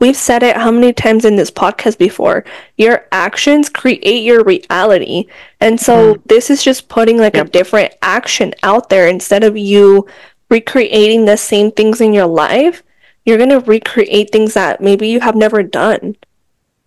We've 0.00 0.16
said 0.16 0.44
it 0.44 0.56
how 0.56 0.70
many 0.70 0.92
times 0.92 1.24
in 1.24 1.34
this 1.34 1.50
podcast 1.50 1.98
before. 1.98 2.44
Your 2.76 3.06
actions 3.10 3.68
create 3.68 4.22
your 4.22 4.44
reality. 4.44 5.26
And 5.60 5.80
so 5.80 6.14
mm. 6.14 6.22
this 6.26 6.50
is 6.50 6.62
just 6.62 6.88
putting 6.88 7.18
like 7.18 7.34
yep. 7.34 7.48
a 7.48 7.50
different 7.50 7.94
action 8.00 8.54
out 8.62 8.90
there 8.90 9.08
instead 9.08 9.42
of 9.42 9.56
you 9.56 10.06
recreating 10.48 11.24
the 11.24 11.36
same 11.36 11.70
things 11.70 12.00
in 12.00 12.12
your 12.12 12.26
life. 12.26 12.82
You're 13.24 13.38
going 13.38 13.50
to 13.50 13.60
recreate 13.60 14.30
things 14.30 14.54
that 14.54 14.80
maybe 14.80 15.08
you 15.08 15.20
have 15.20 15.36
never 15.36 15.62
done. 15.62 16.16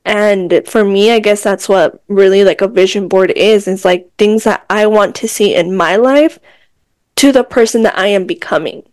And 0.04 0.64
for 0.66 0.84
me, 0.84 1.12
I 1.12 1.20
guess 1.20 1.44
that's 1.44 1.70
what 1.70 2.02
really 2.08 2.44
like 2.44 2.62
a 2.62 2.68
vision 2.68 3.08
board 3.08 3.32
is. 3.32 3.68
It's 3.68 3.86
like 3.86 4.12
things 4.18 4.46
that 4.46 4.66
I 4.70 4.88
want 4.88 5.16
to 5.18 5.28
see 5.28 5.54
in 5.54 5.78
my 5.78 5.96
life 5.96 6.40
to 7.18 7.32
the 7.32 7.44
person 7.44 7.84
that 7.84 7.98
I 7.98 8.08
am 8.08 8.26
becoming. 8.26 8.84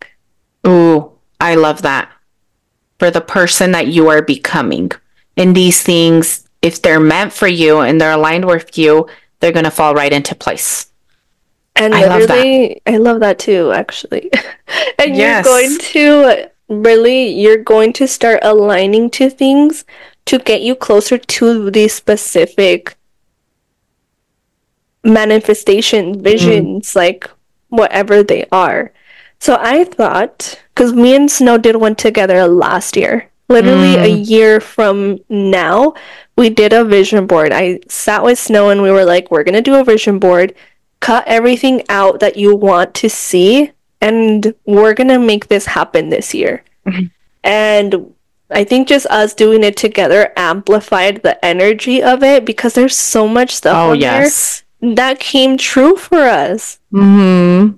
Ooh, 0.66 1.12
I 1.40 1.54
love 1.54 1.82
that 1.82 2.12
for 2.98 3.10
the 3.10 3.22
person 3.22 3.72
that 3.72 3.86
you 3.86 4.08
are 4.08 4.20
becoming. 4.20 4.90
And 5.36 5.56
these 5.56 5.82
things, 5.82 6.46
if 6.60 6.82
they're 6.82 7.00
meant 7.00 7.32
for 7.32 7.48
you 7.48 7.78
and 7.78 7.98
they're 7.98 8.12
aligned 8.12 8.44
with 8.44 8.76
you, 8.76 9.08
they're 9.40 9.52
going 9.52 9.64
to 9.64 9.70
fall 9.70 9.94
right 9.94 10.12
into 10.12 10.34
place. 10.34 10.87
And 11.78 11.94
I 11.94 12.06
love 12.06 12.28
that. 12.28 12.80
I 12.86 12.96
love 12.96 13.20
that 13.20 13.38
too, 13.38 13.72
actually. 13.72 14.30
and 14.98 15.16
yes. 15.16 15.44
you're 15.44 15.54
going 15.54 15.78
to 15.78 16.50
really, 16.68 17.28
you're 17.28 17.62
going 17.62 17.92
to 17.94 18.08
start 18.08 18.40
aligning 18.42 19.10
to 19.10 19.30
things 19.30 19.84
to 20.26 20.38
get 20.38 20.60
you 20.60 20.74
closer 20.74 21.16
to 21.16 21.70
the 21.70 21.88
specific 21.88 22.96
manifestation 25.02 26.22
visions, 26.22 26.92
mm. 26.92 26.96
like 26.96 27.30
whatever 27.68 28.22
they 28.22 28.44
are. 28.52 28.92
So 29.40 29.56
I 29.58 29.84
thought, 29.84 30.60
because 30.74 30.92
me 30.92 31.14
and 31.14 31.30
Snow 31.30 31.58
did 31.58 31.76
one 31.76 31.94
together 31.94 32.46
last 32.46 32.96
year, 32.96 33.30
literally 33.48 33.94
mm. 33.94 34.04
a 34.04 34.10
year 34.10 34.60
from 34.60 35.18
now, 35.28 35.94
we 36.36 36.50
did 36.50 36.72
a 36.72 36.84
vision 36.84 37.26
board. 37.26 37.52
I 37.52 37.80
sat 37.88 38.22
with 38.22 38.38
Snow 38.38 38.70
and 38.70 38.82
we 38.82 38.90
were 38.90 39.04
like, 39.04 39.30
we're 39.30 39.44
going 39.44 39.54
to 39.54 39.62
do 39.62 39.76
a 39.76 39.84
vision 39.84 40.18
board, 40.18 40.54
cut 41.00 41.24
everything 41.26 41.82
out 41.88 42.20
that 42.20 42.36
you 42.36 42.54
want 42.54 42.94
to 42.94 43.08
see, 43.08 43.72
and 44.00 44.54
we're 44.64 44.94
going 44.94 45.08
to 45.08 45.18
make 45.18 45.48
this 45.48 45.66
happen 45.66 46.08
this 46.08 46.34
year. 46.34 46.62
Mm-hmm. 46.86 47.06
And 47.44 48.14
I 48.50 48.64
think 48.64 48.88
just 48.88 49.06
us 49.06 49.34
doing 49.34 49.62
it 49.62 49.76
together 49.76 50.32
amplified 50.36 51.22
the 51.22 51.42
energy 51.44 52.02
of 52.02 52.22
it 52.22 52.44
because 52.44 52.74
there's 52.74 52.96
so 52.96 53.28
much 53.28 53.54
stuff 53.54 53.76
oh, 53.76 53.92
yes. 53.92 54.64
there 54.80 54.94
that 54.94 55.20
came 55.20 55.58
true 55.58 55.96
for 55.96 56.20
us. 56.20 56.78
Mm-hmm. 56.92 57.76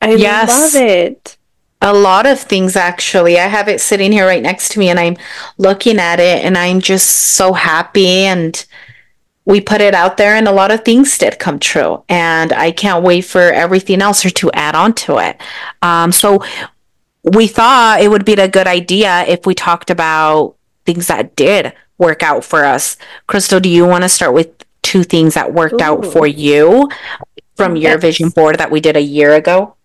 I 0.00 0.14
yes. 0.14 0.48
love 0.48 0.82
it. 0.82 1.36
A 1.80 1.92
lot 1.92 2.26
of 2.26 2.38
things, 2.40 2.76
actually. 2.76 3.38
I 3.38 3.46
have 3.46 3.68
it 3.68 3.80
sitting 3.80 4.12
here 4.12 4.26
right 4.26 4.42
next 4.42 4.70
to 4.72 4.78
me 4.78 4.88
and 4.88 4.98
I'm 4.98 5.16
looking 5.58 5.98
at 5.98 6.20
it 6.20 6.44
and 6.44 6.56
I'm 6.56 6.80
just 6.80 7.08
so 7.08 7.52
happy. 7.52 8.18
And 8.24 8.64
we 9.44 9.60
put 9.60 9.80
it 9.80 9.94
out 9.94 10.16
there 10.16 10.34
and 10.34 10.46
a 10.46 10.52
lot 10.52 10.70
of 10.70 10.84
things 10.84 11.18
did 11.18 11.38
come 11.38 11.58
true. 11.58 12.04
And 12.08 12.52
I 12.52 12.70
can't 12.70 13.02
wait 13.02 13.22
for 13.22 13.40
everything 13.40 14.00
else 14.00 14.24
or 14.24 14.30
to 14.30 14.50
add 14.52 14.74
on 14.74 14.94
to 14.94 15.18
it. 15.18 15.40
Um, 15.82 16.12
so 16.12 16.44
we 17.24 17.46
thought 17.46 18.00
it 18.00 18.08
would 18.08 18.24
be 18.24 18.34
a 18.34 18.48
good 18.48 18.66
idea 18.66 19.24
if 19.26 19.46
we 19.46 19.54
talked 19.54 19.90
about 19.90 20.56
things 20.84 21.08
that 21.08 21.36
did 21.36 21.72
work 21.98 22.22
out 22.22 22.44
for 22.44 22.64
us. 22.64 22.96
Krystal, 23.28 23.62
do 23.62 23.68
you 23.68 23.86
want 23.86 24.02
to 24.02 24.08
start 24.08 24.34
with 24.34 24.50
two 24.82 25.02
things 25.02 25.34
that 25.34 25.52
worked 25.52 25.80
Ooh. 25.80 25.84
out 25.84 26.06
for 26.06 26.26
you 26.26 26.88
from 27.56 27.76
your 27.76 27.92
yes. 27.92 28.00
vision 28.00 28.28
board 28.28 28.58
that 28.58 28.70
we 28.70 28.80
did 28.80 28.96
a 28.96 29.02
year 29.02 29.34
ago? 29.34 29.76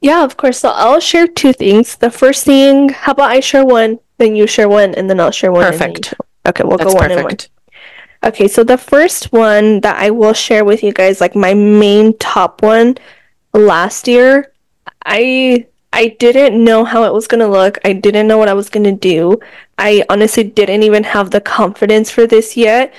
Yeah, 0.00 0.24
of 0.24 0.36
course. 0.36 0.58
So 0.58 0.70
I'll 0.70 1.00
share 1.00 1.28
two 1.28 1.52
things. 1.52 1.96
The 1.96 2.10
first 2.10 2.44
thing, 2.44 2.88
how 2.88 3.12
about 3.12 3.30
I 3.30 3.38
share 3.40 3.64
one, 3.64 4.00
then 4.18 4.34
you 4.34 4.48
share 4.48 4.68
one, 4.68 4.94
and 4.94 5.08
then 5.08 5.20
I'll 5.20 5.30
share 5.30 5.52
one. 5.52 5.64
Perfect. 5.64 6.14
Okay, 6.44 6.64
we'll 6.64 6.76
That's 6.76 6.92
go 6.92 6.98
one 6.98 7.10
perfect. 7.10 7.18
and 7.18 7.24
one. 7.24 7.61
Okay, 8.24 8.46
so 8.46 8.62
the 8.62 8.78
first 8.78 9.32
one 9.32 9.80
that 9.80 9.96
I 9.96 10.10
will 10.10 10.32
share 10.32 10.64
with 10.64 10.82
you 10.82 10.92
guys, 10.92 11.20
like 11.20 11.34
my 11.34 11.54
main 11.54 12.16
top 12.18 12.62
one 12.62 12.96
last 13.52 14.06
year, 14.06 14.52
I 15.04 15.66
I 15.92 16.16
didn't 16.18 16.62
know 16.62 16.84
how 16.84 17.04
it 17.04 17.12
was 17.12 17.26
gonna 17.26 17.48
look. 17.48 17.78
I 17.84 17.92
didn't 17.92 18.28
know 18.28 18.38
what 18.38 18.48
I 18.48 18.54
was 18.54 18.70
gonna 18.70 18.92
do. 18.92 19.40
I 19.76 20.04
honestly 20.08 20.44
didn't 20.44 20.84
even 20.84 21.04
have 21.04 21.30
the 21.30 21.40
confidence 21.40 22.10
for 22.10 22.26
this 22.26 22.56
yet. 22.56 22.94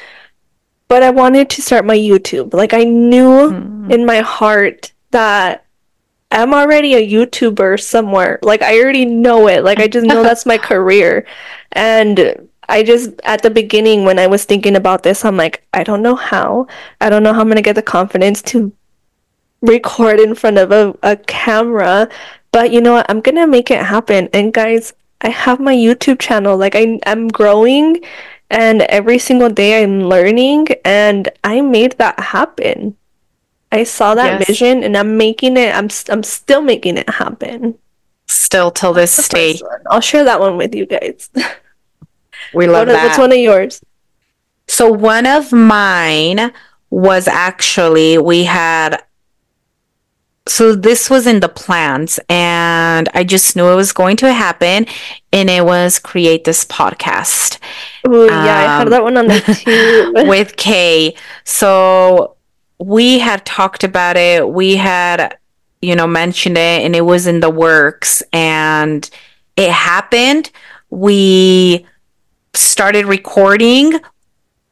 But 0.89 1.01
I 1.01 1.09
wanted 1.09 1.49
to 1.51 1.61
start 1.61 1.85
my 1.85 1.97
YouTube. 1.97 2.53
Like 2.53 2.73
I 2.73 2.83
knew 2.83 3.51
mm. 3.51 3.91
in 3.91 4.05
my 4.05 4.19
heart 4.19 4.91
that 5.11 5.65
I'm 6.29 6.53
already 6.53 6.95
a 6.95 7.07
YouTuber 7.09 7.81
somewhere. 7.81 8.39
Like 8.41 8.61
I 8.61 8.79
already 8.79 9.05
know 9.05 9.47
it. 9.47 9.63
Like 9.63 9.79
I 9.79 9.87
just 9.87 10.05
know 10.05 10.21
that's 10.27 10.45
my 10.45 10.57
career. 10.57 11.25
And 11.71 12.49
I 12.69 12.83
just 12.83 13.11
at 13.23 13.41
the 13.41 13.49
beginning 13.49 14.05
when 14.05 14.19
I 14.19 14.27
was 14.27 14.45
thinking 14.45 14.75
about 14.75 15.03
this, 15.03 15.25
I'm 15.25 15.37
like, 15.37 15.65
I 15.73 15.83
don't 15.83 16.01
know 16.01 16.15
how. 16.15 16.67
I 17.01 17.09
don't 17.09 17.23
know 17.23 17.33
how 17.33 17.41
I'm 17.41 17.47
gonna 17.47 17.61
get 17.61 17.75
the 17.75 17.81
confidence 17.81 18.41
to 18.43 18.71
record 19.61 20.19
in 20.19 20.35
front 20.35 20.57
of 20.57 20.71
a, 20.71 20.95
a 21.03 21.17
camera. 21.17 22.09
But 22.51 22.71
you 22.71 22.81
know 22.81 22.93
what? 22.93 23.05
I'm 23.09 23.21
gonna 23.21 23.47
make 23.47 23.71
it 23.71 23.83
happen. 23.83 24.29
And 24.33 24.53
guys, 24.53 24.93
I 25.21 25.29
have 25.29 25.59
my 25.59 25.75
YouTube 25.75 26.19
channel. 26.19 26.57
Like 26.57 26.75
I 26.75 26.99
I'm 27.05 27.27
growing 27.27 28.03
and 28.49 28.83
every 28.83 29.17
single 29.19 29.49
day 29.49 29.81
I'm 29.81 30.01
learning 30.01 30.67
and 30.85 31.29
I 31.43 31.61
made 31.61 31.93
that 31.97 32.19
happen. 32.19 32.95
I 33.71 33.83
saw 33.85 34.13
that 34.13 34.39
yes. 34.39 34.47
vision 34.47 34.83
and 34.83 34.95
I'm 34.95 35.17
making 35.17 35.57
it 35.57 35.73
I'm 35.73 35.89
I'm 36.09 36.23
still 36.23 36.61
making 36.61 36.97
it 36.97 37.09
happen. 37.09 37.79
Still 38.27 38.71
till 38.71 38.93
this 38.93 39.27
day. 39.27 39.59
I'll 39.89 40.01
share 40.01 40.23
that 40.23 40.39
one 40.39 40.57
with 40.57 40.75
you 40.75 40.85
guys. 40.85 41.29
We 42.53 42.67
love 42.67 42.87
what, 42.87 42.93
that. 42.93 43.05
What's 43.05 43.17
one 43.17 43.31
of 43.31 43.37
yours? 43.37 43.81
So 44.67 44.91
one 44.91 45.25
of 45.25 45.51
mine 45.51 46.51
was 46.89 47.27
actually 47.27 48.17
we 48.19 48.43
had 48.43 49.03
so 50.45 50.75
this 50.75 51.09
was 51.09 51.25
in 51.25 51.39
the 51.39 51.49
plans 51.49 52.19
and 52.29 53.07
I 53.13 53.23
just 53.23 53.55
knew 53.55 53.71
it 53.71 53.75
was 53.75 53.93
going 53.93 54.17
to 54.17 54.33
happen 54.33 54.85
and 55.31 55.49
it 55.49 55.65
was 55.65 55.99
create 55.99 56.43
this 56.43 56.65
podcast. 56.65 57.59
Oh 58.05 58.25
yeah, 58.25 58.31
um, 58.31 58.47
I 58.47 58.77
had 58.79 58.89
that 58.89 59.03
one 59.03 59.17
on 59.17 59.27
there 59.27 59.41
too. 59.41 60.13
with 60.27 60.57
Kay. 60.57 61.15
So 61.45 62.35
we 62.77 63.19
had 63.19 63.45
talked 63.45 63.83
about 63.83 64.17
it. 64.17 64.47
We 64.47 64.75
had, 64.75 65.37
you 65.81 65.95
know, 65.95 66.07
mentioned 66.07 66.57
it 66.57 66.83
and 66.83 66.95
it 66.95 67.05
was 67.05 67.25
in 67.25 67.39
the 67.39 67.49
works 67.49 68.21
and 68.33 69.09
it 69.55 69.71
happened. 69.71 70.51
We 70.89 71.85
started 72.53 73.05
recording. 73.05 73.99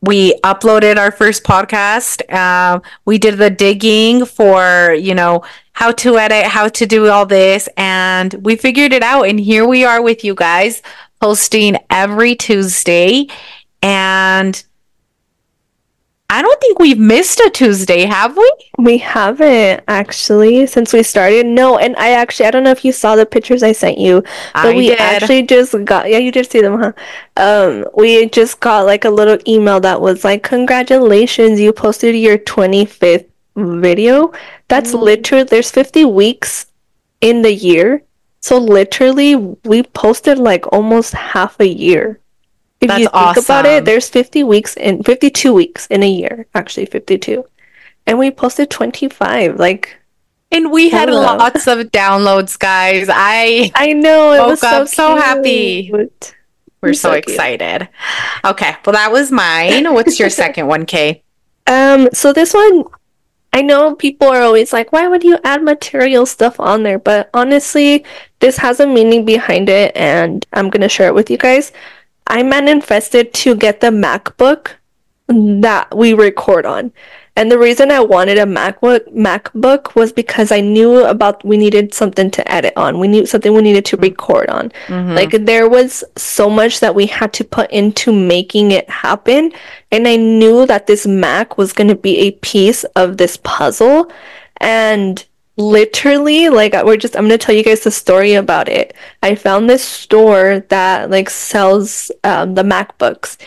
We 0.02 0.34
uploaded 0.44 0.98
our 0.98 1.12
first 1.12 1.44
podcast. 1.44 2.22
Uh, 2.32 2.80
we 3.06 3.18
did 3.18 3.38
the 3.38 3.50
digging 3.50 4.26
for, 4.26 4.94
you 4.94 5.14
know, 5.14 5.44
how 5.74 5.92
to 5.92 6.18
edit, 6.18 6.46
how 6.46 6.70
to 6.70 6.86
do 6.86 7.10
all 7.10 7.26
this. 7.26 7.70
And 7.78 8.34
we 8.44 8.56
figured 8.56 8.94
it 8.94 9.04
out. 9.04 9.24
And 9.24 9.40
here 9.40 9.68
we 9.68 9.86
are 9.86 10.02
with 10.02 10.24
you 10.24 10.34
guys 10.34 10.82
posting 11.22 11.78
every 11.90 12.36
Tuesday. 12.36 13.28
And 13.84 14.64
I 16.42 16.44
don't 16.44 16.60
think 16.60 16.80
we've 16.80 16.98
missed 16.98 17.40
a 17.40 17.52
Tuesday, 17.54 18.06
have 18.06 18.36
we? 18.36 18.52
We 18.80 18.98
haven't 18.98 19.84
actually 19.88 20.66
since 20.66 20.92
we 20.92 21.04
started. 21.04 21.46
No, 21.46 21.78
and 21.78 21.96
I 21.98 22.14
actually 22.14 22.48
I 22.48 22.52
don't 22.52 22.64
know 22.64 22.72
if 22.72 22.84
you 22.84 22.92
saw 22.92 23.16
the 23.16 23.28
pictures 23.28 23.62
I 23.62 23.74
sent 23.74 24.00
you, 24.00 24.24
but 24.56 24.66
I 24.66 24.74
we 24.74 24.88
did. 24.88 25.00
actually 25.00 25.44
just 25.44 25.76
got 25.86 26.10
yeah, 26.10 26.18
you 26.18 26.32
did 26.32 26.50
see 26.50 26.62
them, 26.62 26.80
huh? 26.82 26.94
Um, 27.38 27.86
we 27.96 28.26
just 28.30 28.60
got 28.60 28.88
like 28.88 29.06
a 29.06 29.12
little 29.12 29.38
email 29.48 29.80
that 29.82 30.02
was 30.02 30.24
like, 30.24 30.42
"Congratulations, 30.42 31.60
you 31.60 31.72
posted 31.72 32.16
your 32.16 32.40
25th 32.40 33.28
video." 33.56 34.32
That's 34.68 34.94
Mm. 34.94 35.02
literally 35.04 35.44
there's 35.44 35.70
50 35.70 36.06
weeks 36.06 36.66
in 37.22 37.44
the 37.44 37.54
year. 37.54 38.02
So 38.40 38.58
literally 38.58 39.36
we 39.64 39.84
posted 39.84 40.40
like 40.40 40.66
almost 40.74 41.14
half 41.14 41.60
a 41.60 41.68
year. 41.68 42.20
If 42.82 42.88
That's 42.88 43.00
you 43.02 43.10
think 43.10 43.38
about 43.38 43.66
it, 43.66 43.86
there's 43.86 44.10
50 44.10 44.44
weeks 44.44 44.76
in 44.76 45.04
52 45.04 45.54
weeks 45.54 45.88
in 45.88 46.04
a 46.04 46.10
year, 46.10 46.48
actually 46.56 46.88
52. 46.88 47.46
And 48.08 48.18
we 48.20 48.32
posted 48.32 48.70
25. 48.72 49.60
Like 49.60 49.96
And 50.52 50.72
we 50.72 50.90
had 50.90 51.10
Hello. 51.10 51.22
lots 51.38 51.68
of 51.68 51.80
downloads, 51.92 52.58
guys. 52.58 53.08
I 53.10 53.72
I 53.76 53.94
know 53.94 54.34
it 54.34 54.46
was 54.46 54.60
so 54.60 54.86
so 54.86 55.16
happy. 55.16 55.92
we're 56.82 56.94
so, 56.94 57.10
so 57.10 57.12
excited. 57.14 57.88
Okay, 58.46 58.76
well 58.86 58.94
that 58.94 59.12
was 59.12 59.32
mine. 59.32 59.94
What's 59.94 60.20
your 60.20 60.30
second 60.44 60.68
one, 60.68 60.86
Kay? 60.86 61.24
Um, 61.68 62.10
so 62.14 62.34
this 62.34 62.54
one, 62.54 62.84
I 63.54 63.62
know 63.62 63.96
people 63.96 64.28
are 64.30 64.42
always 64.42 64.74
like, 64.74 64.92
why 64.92 65.08
would 65.08 65.24
you 65.24 65.38
add 65.44 65.64
material 65.64 66.26
stuff 66.26 66.60
on 66.60 66.84
there? 66.84 67.00
But 67.00 67.30
honestly, 67.34 68.06
this 68.40 68.58
has 68.58 68.80
a 68.80 68.88
meaning 68.88 69.26
behind 69.26 69.70
it, 69.70 69.96
and 69.96 70.46
I'm 70.54 70.70
gonna 70.70 70.90
share 70.90 71.08
it 71.08 71.16
with 71.16 71.30
you 71.30 71.38
guys. 71.38 71.72
I 72.32 72.44
manifested 72.44 73.34
to 73.34 73.56
get 73.56 73.82
the 73.82 73.88
MacBook 73.88 74.72
that 75.28 75.96
we 75.96 76.14
record 76.14 76.66
on. 76.66 76.94
And 77.36 77.52
the 77.52 77.58
reason 77.58 77.92
I 77.92 78.00
wanted 78.00 78.38
a 78.38 78.46
MacBook 78.46 79.14
MacBook 79.14 79.96
was 79.96 80.12
because 80.14 80.52
I 80.52 80.62
knew 80.62 81.04
about 81.06 81.44
we 81.46 81.58
needed 81.58 81.94
something 81.94 82.32
to 82.32 82.52
edit 82.52 82.74
on. 82.78 83.00
We 83.00 83.08
knew 83.10 83.26
something 83.26 83.54
we 83.54 83.62
needed 83.62 83.86
to 83.86 83.98
record 83.98 84.50
on. 84.50 84.72
Mhm. 84.88 85.16
Like 85.16 85.32
there 85.46 85.70
was 85.70 86.04
so 86.18 86.50
much 86.50 86.80
that 86.80 86.96
we 86.96 87.06
had 87.06 87.34
to 87.34 87.44
put 87.44 87.70
into 87.72 88.12
making 88.12 88.72
it 88.72 88.90
happen. 88.90 89.52
And 89.92 90.08
I 90.08 90.16
knew 90.16 90.66
that 90.66 90.88
this 90.88 91.06
Mac 91.06 91.58
was 91.58 91.74
going 91.74 91.88
to 91.90 91.96
be 91.96 92.20
a 92.20 92.32
piece 92.32 92.84
of 92.96 93.18
this 93.18 93.38
puzzle. 93.38 94.10
And 94.58 95.26
literally, 95.58 96.50
like 96.50 96.74
we're 96.84 96.98
just, 96.98 97.16
I'm 97.16 97.28
going 97.28 97.38
to 97.38 97.46
tell 97.46 97.56
you 97.56 97.64
guys 97.64 97.82
the 97.82 97.92
story 97.92 98.34
about 98.34 98.68
it. 98.68 98.96
I 99.22 99.36
found 99.36 99.70
this 99.70 99.84
store 99.84 100.60
that 100.70 101.10
like 101.10 101.30
sells 101.30 102.12
um, 102.24 102.56
the 102.56 102.64
MacBooks. 102.64 103.38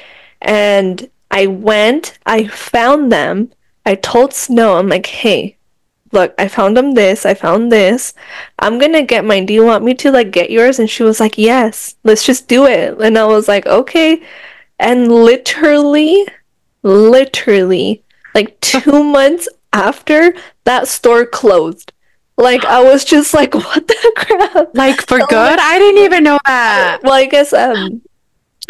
And 0.40 1.10
I 1.30 1.46
went, 1.46 2.18
I 2.26 2.46
found 2.46 3.10
them. 3.10 3.52
I 3.86 3.94
told 3.96 4.32
Snow, 4.32 4.78
I'm 4.78 4.88
like, 4.88 5.06
hey, 5.06 5.56
look, 6.14 6.34
I 6.38 6.48
found 6.48 6.76
them 6.76 6.92
this, 6.94 7.26
I 7.26 7.34
found 7.34 7.70
this. 7.70 8.14
I'm 8.60 8.78
gonna 8.78 9.02
get 9.02 9.24
mine. 9.24 9.44
Do 9.44 9.52
you 9.52 9.64
want 9.64 9.84
me 9.84 9.92
to 9.94 10.10
like 10.10 10.30
get 10.30 10.50
yours? 10.50 10.78
And 10.78 10.88
she 10.88 11.02
was 11.02 11.20
like, 11.20 11.36
Yes, 11.36 11.96
let's 12.04 12.24
just 12.24 12.48
do 12.48 12.64
it. 12.64 12.98
And 13.00 13.18
I 13.18 13.26
was 13.26 13.48
like, 13.48 13.66
Okay. 13.66 14.22
And 14.78 15.12
literally, 15.12 16.26
literally, 16.82 18.02
like 18.34 18.58
two 18.60 19.04
months 19.18 19.48
after 19.74 20.34
that 20.64 20.88
store 20.88 21.26
closed. 21.26 21.92
Like 22.36 22.64
I 22.64 22.82
was 22.82 23.04
just 23.04 23.34
like, 23.34 23.54
what 23.54 23.86
the 23.86 24.12
crap? 24.16 24.74
Like 24.74 25.06
for 25.06 25.18
good? 25.18 25.58
I 25.60 25.78
didn't 25.78 26.04
even 26.04 26.24
know 26.24 26.38
that. 26.46 27.00
Well, 27.02 27.12
I 27.12 27.26
guess 27.26 27.52
um 27.52 28.02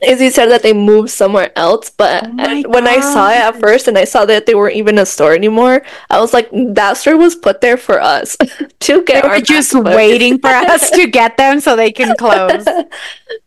Izzy 0.02 0.30
said 0.30 0.46
that 0.46 0.62
they 0.62 0.72
moved 0.72 1.10
somewhere 1.10 1.52
else, 1.56 1.88
but 1.90 2.26
Oh 2.26 2.32
my 2.32 2.62
when 2.66 2.86
I 2.88 3.00
saw 3.00 3.30
it 3.30 3.36
at 3.36 3.60
first 3.60 3.86
and 3.86 3.96
I 3.96 4.04
saw 4.04 4.24
that 4.26 4.44
they 4.44 4.54
weren't 4.54 4.76
even 4.76 4.98
a 4.98 5.06
store 5.06 5.34
anymore, 5.34 5.82
I 6.10 6.20
was 6.20 6.32
like, 6.32 6.48
that 6.52 6.96
store 6.96 7.16
was 7.16 7.36
put 7.36 7.60
there 7.60 7.76
for 7.76 8.00
us 8.00 8.36
to 8.80 9.04
They 9.04 9.04
get 9.04 9.24
were 9.24 9.40
just 9.40 9.72
waiting 9.72 10.38
for 10.38 10.48
us 10.48 10.90
to 10.98 11.06
get 11.06 11.36
them 11.36 11.60
so 11.60 11.76
they 11.76 11.92
can 11.92 12.16
close. 12.16 12.66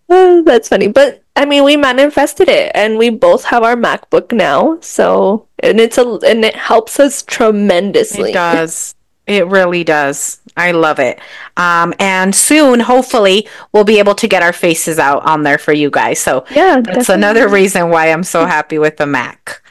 That's 0.08 0.70
funny. 0.70 0.88
But 0.88 1.22
I 1.38 1.46
mean, 1.46 1.64
we 1.64 1.78
manifested 1.78 2.50
it 2.50 2.72
and 2.74 2.98
we 2.98 3.10
both 3.12 3.46
have 3.46 3.64
our 3.64 3.76
MacBook 3.76 4.32
now. 4.32 4.80
So, 4.82 5.48
and 5.60 5.80
it's 5.80 5.98
a 5.98 6.20
and 6.26 6.44
it 6.44 6.56
helps 6.56 7.00
us 7.00 7.22
tremendously. 7.24 8.32
It 8.32 8.34
does. 8.34 8.96
It 9.28 9.46
really 9.48 9.84
does. 9.84 10.40
I 10.56 10.72
love 10.72 11.00
it. 11.00 11.20
Um, 11.58 11.94
and 12.00 12.34
soon, 12.34 12.80
hopefully, 12.80 13.48
we'll 13.72 13.84
be 13.84 14.00
able 14.00 14.16
to 14.16 14.28
get 14.28 14.42
our 14.42 14.54
faces 14.54 14.98
out 15.00 15.24
on 15.26 15.44
there 15.44 15.58
for 15.58 15.74
you 15.74 15.90
guys. 15.92 16.20
So 16.20 16.46
Yeah, 16.50 16.76
that's 16.82 17.08
definitely. 17.08 17.16
another 17.16 17.48
reason 17.50 17.90
why 17.90 18.08
I'm 18.12 18.24
so 18.24 18.46
happy 18.46 18.80
with 18.80 18.98
the 18.98 19.06
Mac. 19.06 19.62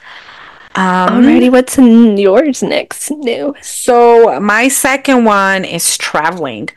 Um, 0.77 1.25
Alrighty, 1.25 1.51
what's 1.51 1.79
yours 1.79 2.63
next? 2.63 3.11
New. 3.11 3.55
So 3.63 4.39
my 4.41 4.69
second 4.69 5.25
one 5.25 5.65
is 5.65 5.97
traveling. 5.97 6.69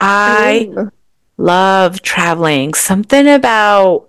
I 0.00 0.70
Ooh. 0.76 0.90
love 1.36 2.00
traveling. 2.02 2.72
Something 2.74 3.28
about 3.28 4.08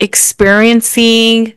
experiencing, 0.00 1.54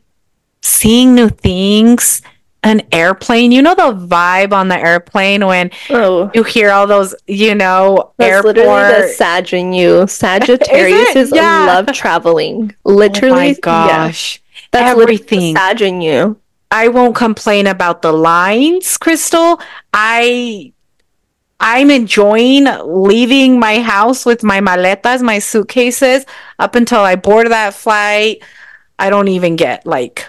seeing 0.61 1.15
new 1.15 1.29
things. 1.29 2.21
An 2.61 2.81
airplane, 2.91 3.53
you 3.53 3.61
know 3.61 3.73
the 3.73 3.93
vibe 4.05 4.51
on 4.51 4.67
the 4.67 4.77
airplane 4.77 5.45
when 5.45 5.71
Oh, 5.89 6.29
you 6.33 6.43
hear 6.43 6.71
all 6.71 6.87
those, 6.87 7.15
you 7.25 7.55
know, 7.55 8.11
that's 8.17 8.43
literally 8.43 9.01
the. 9.07 9.13
Sag 9.15 9.53
in 9.53 9.71
you. 9.71 10.05
Sagittarius 10.07 11.15
is 11.15 11.31
Yeah. 11.33 11.65
love 11.67 11.85
traveling. 11.93 12.75
Oh 12.83 12.91
Literally, 12.91 13.31
my 13.33 13.45
yeah. 13.47 13.55
gosh. 13.61 14.41
That's 14.71 14.91
everything. 14.91 15.55
Sag 15.55 15.81
in 15.81 16.01
you. 16.01 16.35
I 16.69 16.89
won't 16.89 17.15
complain 17.15 17.65
about 17.65 18.01
the 18.01 18.11
lines, 18.11 18.97
Krystal. 18.97 19.61
I 19.93 20.73
I'm 21.59 21.91
enjoying 21.91 22.67
leaving 22.85 23.59
my 23.59 23.81
house 23.81 24.25
with 24.25 24.43
my 24.43 24.61
maletas, 24.61 25.21
my 25.21 25.39
suitcases 25.39 26.25
up 26.57 26.75
until 26.75 27.01
I 27.01 27.15
board 27.15 27.47
that 27.47 27.73
flight. 27.73 28.41
I 28.97 29.09
don't 29.09 29.27
even 29.27 29.55
get 29.55 29.85
like 29.85 30.25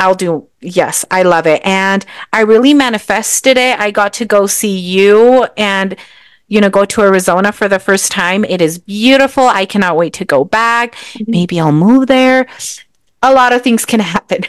I'll 0.00 0.14
do 0.14 0.48
yes, 0.60 1.04
I 1.10 1.22
love 1.22 1.46
it. 1.46 1.60
And 1.64 2.04
I 2.32 2.42
really 2.42 2.74
manifested 2.74 3.56
it. 3.56 3.78
I 3.80 3.90
got 3.90 4.12
to 4.14 4.24
go 4.24 4.46
see 4.46 4.78
you 4.78 5.46
and 5.56 5.96
you 6.46 6.60
know 6.60 6.70
go 6.70 6.84
to 6.84 7.00
Arizona 7.02 7.50
for 7.52 7.68
the 7.68 7.78
first 7.78 8.12
time. 8.12 8.44
It 8.44 8.60
is 8.60 8.78
beautiful. 8.78 9.44
I 9.44 9.66
cannot 9.66 9.96
wait 9.96 10.12
to 10.14 10.24
go 10.24 10.44
back. 10.44 10.94
Mm-hmm. 10.94 11.30
Maybe 11.30 11.60
I'll 11.60 11.72
move 11.72 12.06
there. 12.06 12.46
A 13.22 13.32
lot 13.32 13.52
of 13.52 13.62
things 13.62 13.84
can 13.84 14.00
happen. 14.14 14.44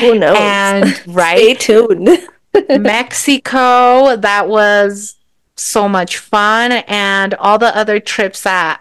Who 0.00 0.18
knows? 0.18 0.36
And 0.38 0.88
Stay 0.88 1.12
right, 1.12 1.60
tuned. 1.60 2.08
Mexico, 2.68 4.16
that 4.16 4.48
was 4.48 5.14
so 5.60 5.88
much 5.88 6.18
fun. 6.18 6.72
And 6.88 7.34
all 7.34 7.58
the 7.58 7.76
other 7.76 8.00
trips 8.00 8.42
that 8.42 8.80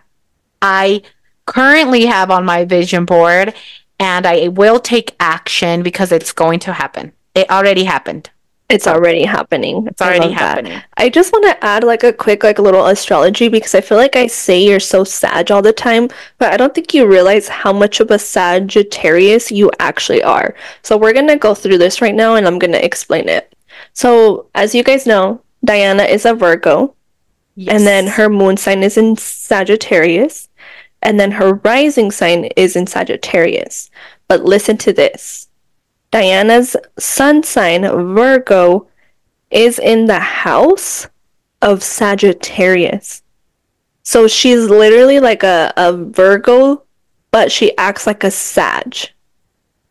I 0.62 1.02
currently 1.46 2.06
have 2.06 2.32
on 2.32 2.46
my 2.46 2.66
vision 2.66 3.06
board. 3.06 3.54
And 4.00 4.26
I 4.26 4.48
will 4.48 4.80
take 4.80 5.16
action 5.20 5.84
because 5.84 6.12
it's 6.12 6.32
going 6.32 6.60
to 6.62 6.74
happen. 6.74 7.12
It 7.36 7.50
already 7.50 7.84
happened. 7.84 8.30
It's 8.70 8.86
already 8.86 9.24
happening. 9.24 9.88
It's 9.88 10.00
already 10.00 10.26
I 10.26 10.28
love 10.28 10.38
that. 10.38 10.58
happening. 10.58 10.82
I 10.96 11.10
just 11.10 11.34
want 11.34 11.46
to 11.46 11.66
add 11.66 11.84
like 11.84 12.04
a 12.04 12.14
quick 12.14 12.44
like 12.44 12.60
a 12.60 12.62
little 12.62 12.86
astrology 12.86 13.50
because 13.50 13.74
I 13.74 13.82
feel 13.82 13.98
like 13.98 14.16
I 14.16 14.28
say 14.28 14.64
you're 14.64 14.80
so 14.80 15.04
Sag 15.04 15.50
all 15.50 15.64
the 15.64 15.74
time, 15.74 16.08
but 16.38 16.54
I 16.54 16.58
don't 16.58 16.76
think 16.76 16.94
you 16.94 17.08
realize 17.08 17.48
how 17.48 17.74
much 17.74 18.00
of 18.00 18.12
a 18.12 18.20
Sagittarius 18.20 19.52
you 19.52 19.72
actually 19.80 20.22
are. 20.22 20.54
So 20.84 20.98
we're 20.98 21.14
gonna 21.14 21.36
go 21.36 21.56
through 21.56 21.80
this 21.80 22.00
right 22.00 22.14
now 22.14 22.36
and 22.36 22.46
I'm 22.46 22.60
gonna 22.60 22.78
explain 22.78 23.28
it. 23.28 23.52
So 23.94 24.50
as 24.54 24.76
you 24.76 24.84
guys 24.84 25.08
know, 25.08 25.42
Dianna 25.66 26.08
is 26.10 26.26
a 26.26 26.34
Virgo, 26.34 26.96
and 27.68 27.86
then 27.86 28.08
her 28.08 28.30
moon 28.30 28.58
sign 28.58 28.84
is 28.84 28.98
in 28.98 29.18
Sagittarius, 29.18 30.48
and 31.02 31.20
then 31.20 31.32
her 31.32 31.56
rising 31.56 32.12
sign 32.12 32.46
is 32.56 32.76
in 32.76 32.88
Sagittarius. 32.88 33.90
But 34.28 34.44
listen 34.46 34.78
to 34.78 34.94
this. 34.94 35.48
Dianna's 36.12 36.76
sun 36.98 37.44
sign, 37.44 37.82
Virgo, 38.16 38.88
is 39.52 39.80
in 39.80 40.06
the 40.06 40.20
house 40.20 41.08
of 41.62 41.84
Sagittarius. 41.84 43.22
So 44.04 44.28
she's 44.28 44.70
literally 44.70 45.20
like 45.20 45.44
a, 45.44 45.74
a 45.76 45.94
Virgo, 45.94 46.84
but 47.32 47.52
she 47.52 47.76
acts 47.78 48.08
like 48.08 48.24
a 48.24 48.32
Sag. 48.32 48.96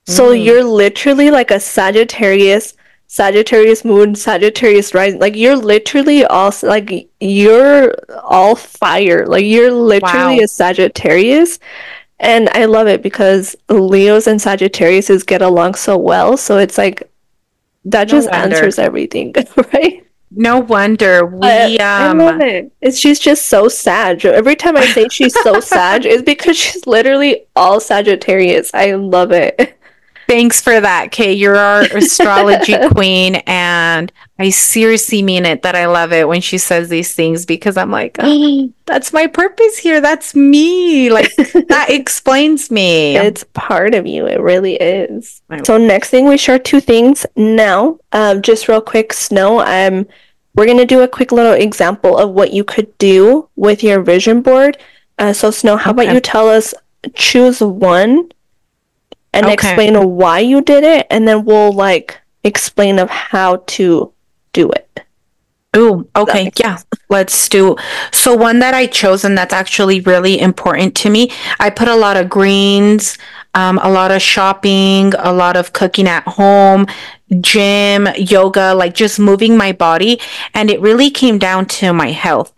So 0.06 0.32
Mm. 0.32 0.44
you're 0.44 0.64
literally 0.64 1.30
like 1.30 1.50
a 1.50 1.60
Sagittarius 1.60 2.74
Sagittarius 3.10 3.84
moon, 3.86 4.14
Sagittarius 4.14 4.92
rising. 4.94 5.18
Like 5.18 5.34
you're 5.34 5.56
literally 5.56 6.24
all 6.26 6.52
like 6.62 7.08
you're 7.20 7.94
all 8.22 8.54
fire. 8.54 9.26
Like 9.26 9.44
you're 9.46 9.72
literally 9.72 10.38
Wow. 10.38 10.44
a 10.44 10.48
Sagittarius. 10.48 11.58
And 12.20 12.48
I 12.50 12.66
love 12.66 12.86
it 12.86 13.02
because 13.02 13.56
Leos 13.68 14.26
and 14.26 14.38
Sagittariuses 14.40 15.26
get 15.26 15.40
along 15.40 15.74
so 15.74 15.96
well. 15.96 16.36
So 16.36 16.58
it's 16.58 16.76
like 16.76 17.02
that 17.86 18.08
No 18.08 18.10
just 18.10 18.30
wonder. 18.30 18.56
answers 18.56 18.78
everything, 18.78 19.34
right? 19.72 20.04
No 20.30 20.58
wonder 20.58 21.24
we 21.24 21.48
I, 21.48 21.76
um 21.76 22.20
I 22.20 22.24
love 22.32 22.40
it. 22.42 22.70
It's 22.82 22.98
she's 22.98 23.18
just 23.18 23.46
so 23.48 23.68
Sag. 23.68 24.26
Every 24.26 24.54
time 24.56 24.76
I 24.76 24.84
say 24.84 25.08
she's 25.08 25.32
so 25.42 25.60
Sag, 25.72 26.04
it's 26.04 26.22
because 26.22 26.58
she's 26.58 26.86
literally 26.86 27.46
all 27.56 27.80
Sagittarius. 27.80 28.70
I 28.74 28.92
love 28.92 29.32
it. 29.32 29.76
Thanks 30.28 30.60
for 30.60 30.78
that, 30.78 31.10
Kay. 31.10 31.32
You're 31.32 31.56
our 31.56 31.80
astrology 31.96 32.74
queen, 32.90 33.36
and 33.46 34.12
I 34.38 34.50
seriously 34.50 35.22
mean 35.22 35.46
it 35.46 35.62
that 35.62 35.74
I 35.74 35.86
love 35.86 36.12
it 36.12 36.28
when 36.28 36.42
she 36.42 36.58
says 36.58 36.90
these 36.90 37.14
things 37.14 37.46
because 37.46 37.78
I'm 37.78 37.90
like, 37.90 38.16
oh, 38.18 38.70
that's 38.84 39.14
my 39.14 39.26
purpose 39.26 39.78
here. 39.78 40.02
That's 40.02 40.34
me. 40.34 41.08
Like 41.08 41.34
that 41.36 41.86
explains 41.88 42.70
me. 42.70 43.16
It's 43.16 43.42
part 43.54 43.94
of 43.94 44.06
you. 44.06 44.26
It 44.26 44.40
really 44.40 44.74
is. 44.74 45.40
So 45.64 45.78
next 45.78 46.10
thing 46.10 46.28
we 46.28 46.36
share 46.36 46.58
two 46.58 46.80
things 46.80 47.24
now. 47.34 47.98
Um, 48.12 48.42
just 48.42 48.68
real 48.68 48.82
quick, 48.82 49.14
Snow. 49.14 49.60
Um, 49.60 50.06
we're 50.54 50.66
gonna 50.66 50.84
do 50.84 51.00
a 51.00 51.08
quick 51.08 51.32
little 51.32 51.54
example 51.54 52.18
of 52.18 52.32
what 52.32 52.52
you 52.52 52.64
could 52.64 52.96
do 52.98 53.48
with 53.56 53.82
your 53.82 54.02
vision 54.02 54.42
board. 54.42 54.76
Uh, 55.18 55.32
so 55.32 55.50
Snow, 55.50 55.78
how 55.78 55.92
about 55.92 56.12
you 56.12 56.20
tell 56.20 56.50
us 56.50 56.74
choose 57.14 57.60
one 57.60 58.28
and 59.32 59.46
Okay. 59.46 59.54
explain 59.54 59.94
why 60.16 60.40
you 60.40 60.60
did 60.60 60.84
it, 60.84 61.06
and 61.10 61.26
then 61.28 61.44
we'll 61.44 61.72
like 61.72 62.18
explain 62.44 62.98
of 62.98 63.10
how 63.10 63.62
to 63.66 64.12
do 64.52 64.70
it. 64.70 64.84
Ooh, 65.76 66.08
okay, 66.16 66.50
yeah. 66.58 66.78
Let's 67.10 67.46
do. 67.48 67.76
So 68.10 68.34
one 68.34 68.58
that 68.60 68.72
I 68.72 68.86
chose 68.86 69.24
and 69.24 69.36
that's 69.36 69.52
actually 69.52 70.00
really 70.00 70.40
important 70.40 70.94
to 70.96 71.10
me. 71.10 71.30
I 71.60 71.68
put 71.68 71.88
a 71.88 71.94
lot 71.94 72.16
of 72.16 72.28
greens, 72.30 73.18
um, 73.54 73.78
a 73.82 73.90
lot 73.90 74.10
of 74.10 74.22
shopping, 74.22 75.12
a 75.18 75.30
lot 75.32 75.56
of 75.56 75.74
cooking 75.74 76.08
at 76.08 76.24
home, 76.26 76.86
gym, 77.42 78.08
yoga, 78.16 78.74
like 78.74 78.94
just 78.94 79.20
moving 79.20 79.58
my 79.58 79.72
body. 79.72 80.18
And 80.54 80.70
it 80.70 80.80
really 80.80 81.10
came 81.10 81.38
down 81.38 81.66
to 81.66 81.92
my 81.92 82.12
health. 82.12 82.52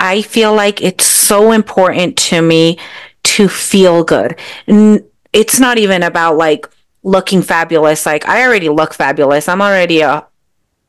I 0.00 0.22
feel 0.22 0.52
like 0.52 0.82
it's 0.82 1.06
so 1.06 1.52
important 1.52 2.16
to 2.30 2.42
me 2.42 2.78
to 3.22 3.48
feel 3.48 4.02
good. 4.02 4.38
N- 4.66 5.04
It's 5.36 5.60
not 5.60 5.78
even 5.78 6.02
about 6.02 6.36
like 6.36 6.68
looking 7.02 7.42
fabulous. 7.42 8.06
Like 8.06 8.26
I 8.26 8.42
already 8.44 8.70
look 8.70 8.94
fabulous. 8.94 9.48
I'm 9.48 9.62
already 9.62 10.00
a 10.00 10.26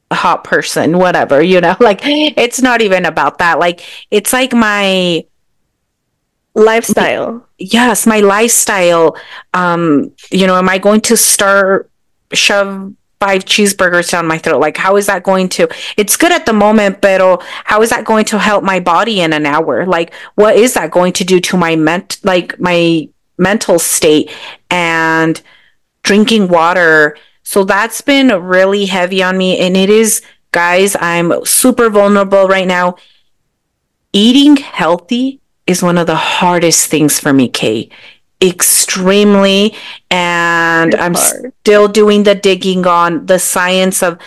a 0.10 0.16
hot 0.16 0.46
person, 0.46 0.98
whatever, 0.98 1.42
you 1.42 1.60
know, 1.60 1.76
like 1.82 2.00
it's 2.06 2.62
not 2.62 2.82
even 2.82 3.06
about 3.06 3.40
that. 3.40 3.60
Like 3.60 3.84
it's 4.10 4.34
like 4.34 4.54
my 4.54 5.26
Lifestyle. 6.58 7.48
yes, 7.60 8.08
my 8.08 8.20
lifestyle. 8.20 9.16
Um, 9.54 10.12
you 10.32 10.48
know, 10.48 10.56
am 10.56 10.68
I 10.68 10.80
going 10.80 11.02
to 11.02 11.16
start 11.16 11.92
shove 12.34 12.94
five 13.20 13.46
cheeseburgers 13.46 14.10
down 14.10 14.26
my 14.26 14.40
throat? 14.40 14.60
Like, 14.60 14.76
how 14.76 14.96
is 14.98 15.06
that 15.06 15.22
going 15.22 15.50
to? 15.50 15.70
It's 15.98 16.18
good 16.18 16.32
at 16.32 16.48
the 16.48 16.54
moment, 16.54 17.00
but 17.00 17.44
how 17.64 17.84
is 17.84 17.92
that 17.92 18.06
going 18.06 18.26
to 18.26 18.40
help 18.40 18.64
my 18.64 18.80
body 18.80 19.22
in 19.22 19.34
an 19.34 19.46
hour? 19.46 19.86
Like, 19.86 20.16
what 20.34 20.56
is 20.56 20.74
that 20.74 20.90
going 20.90 21.14
to 21.14 21.24
do 21.24 21.40
to 21.42 21.58
my 21.58 21.76
ment, 21.76 22.18
like 22.24 22.60
my 22.60 23.08
mental 23.38 23.80
state 23.80 24.32
and 24.69 25.41
drinking 26.04 26.47
water? 26.47 27.17
So 27.43 27.63
that's 27.63 28.02
been 28.02 28.30
really 28.43 28.86
heavy 28.86 29.23
on 29.23 29.38
me, 29.38 29.58
and 29.60 29.78
it 29.78 29.89
is, 29.89 30.21
guys. 30.52 30.95
I'm 31.00 31.45
super 31.45 31.89
vulnerable 31.89 32.47
right 32.47 32.67
now. 32.67 32.97
Eating 34.12 34.58
healthy 34.58 35.39
is 35.65 35.84
one 35.84 35.97
of 35.97 36.08
the 36.08 36.15
hardest 36.15 36.89
things 36.89 37.19
for 37.19 37.34
me, 37.34 37.47
Kate. 37.47 37.91
Extremely. 38.41 39.76
And 40.12 40.95
I'm 40.95 41.13
hard. 41.13 41.54
still 41.62 41.88
doing 41.88 42.23
the 42.23 42.36
digging 42.36 42.86
on 42.86 43.26
the 43.26 43.39
science 43.39 44.04
of 44.04 44.17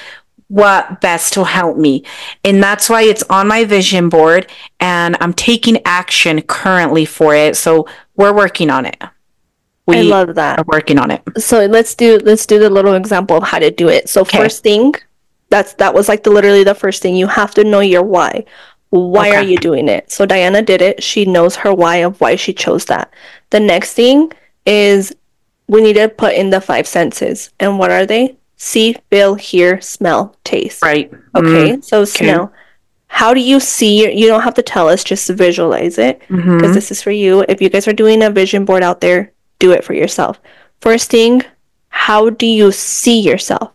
what 0.51 1.01
best 1.01 1.33
to 1.35 1.45
help 1.45 1.77
me. 1.79 2.03
And 2.45 2.61
that's 2.63 2.91
why 2.91 3.03
it's 3.03 3.23
on 3.31 3.47
my 3.47 3.65
vision 3.65 4.09
board 4.09 4.51
and 4.81 5.17
I'm 5.21 5.33
taking 5.33 5.79
action 5.87 6.43
currently 6.43 7.05
for 7.07 7.35
it. 7.37 7.57
So 7.57 7.87
we're 8.17 8.35
working 8.35 8.69
on 8.69 8.85
it. 8.85 9.01
We 9.87 9.99
I 9.99 10.03
love 10.03 10.35
that. 10.35 10.59
are 10.59 10.65
working 10.67 10.99
on 10.99 11.11
it. 11.13 11.23
so 11.39 11.65
let's 11.67 11.95
do 11.95 12.19
let's 12.25 12.47
do 12.47 12.59
the 12.59 12.69
little 12.71 12.95
example 12.95 13.37
of 13.37 13.45
how 13.45 13.61
to 13.61 13.71
do 13.71 13.89
it. 13.89 14.09
So 14.09 14.23
Okay. 14.23 14.39
first 14.39 14.63
thing, 14.65 14.93
that's 15.51 15.75
that 15.75 15.95
was 15.95 16.09
like 16.09 16.25
the 16.25 16.31
literally 16.31 16.65
the 16.65 16.75
first 16.75 17.01
thing. 17.03 17.15
You 17.17 17.29
have 17.29 17.55
to 17.55 17.65
know 17.65 17.81
your 17.81 18.03
why. 18.03 18.45
Why 18.91 19.31
are 19.37 19.43
you 19.43 19.57
doing 19.57 19.89
it? 19.89 20.11
So 20.11 20.27
Dianna 20.27 20.67
did 20.67 20.83
it. 20.83 21.01
She 21.03 21.25
knows 21.25 21.55
her 21.57 21.73
why 21.73 21.97
of 21.99 22.21
why 22.21 22.35
she 22.35 22.53
chose 22.53 22.87
that. 22.87 23.13
The 23.51 23.61
next 23.61 23.95
thing 23.95 24.33
is 24.67 25.15
we 25.69 25.81
need 25.81 25.95
to 25.95 26.09
put 26.09 26.35
in 26.35 26.51
the 26.51 26.61
five 26.61 26.89
senses. 26.89 27.51
And 27.61 27.79
what 27.79 27.93
are 27.93 28.05
they? 28.05 28.37
See, 28.63 28.95
feel, 29.11 29.37
hear, 29.37 29.81
smell, 29.81 30.37
taste. 30.45 30.83
Right. 30.83 31.11
Okay. 31.35 31.81
So 31.81 32.05
smell. 32.05 32.53
How 33.07 33.33
do 33.33 33.41
you 33.41 33.59
see? 33.59 34.13
You 34.15 34.27
don't 34.29 34.43
have 34.43 34.55
to 34.55 34.63
tell 34.63 34.87
us, 34.89 35.03
just 35.03 35.29
visualize 35.31 35.97
it 35.97 36.21
because 36.29 36.75
this 36.75 36.91
is 36.91 37.03
for 37.03 37.11
you. 37.11 37.43
If 37.49 37.63
you 37.63 37.71
guys 37.71 37.89
are 37.89 37.95
doing 37.95 38.23
a 38.23 38.29
vision 38.31 38.67
board 38.67 38.83
out 38.83 39.01
there, 39.01 39.33
do 39.59 39.73
it 39.73 39.83
for 39.83 39.95
yourself. 39.95 40.39
First 40.83 41.11
thing, 41.11 41.43
how 41.89 42.29
do 42.31 42.45
you 42.47 42.71
see 42.71 43.19
yourself? 43.21 43.73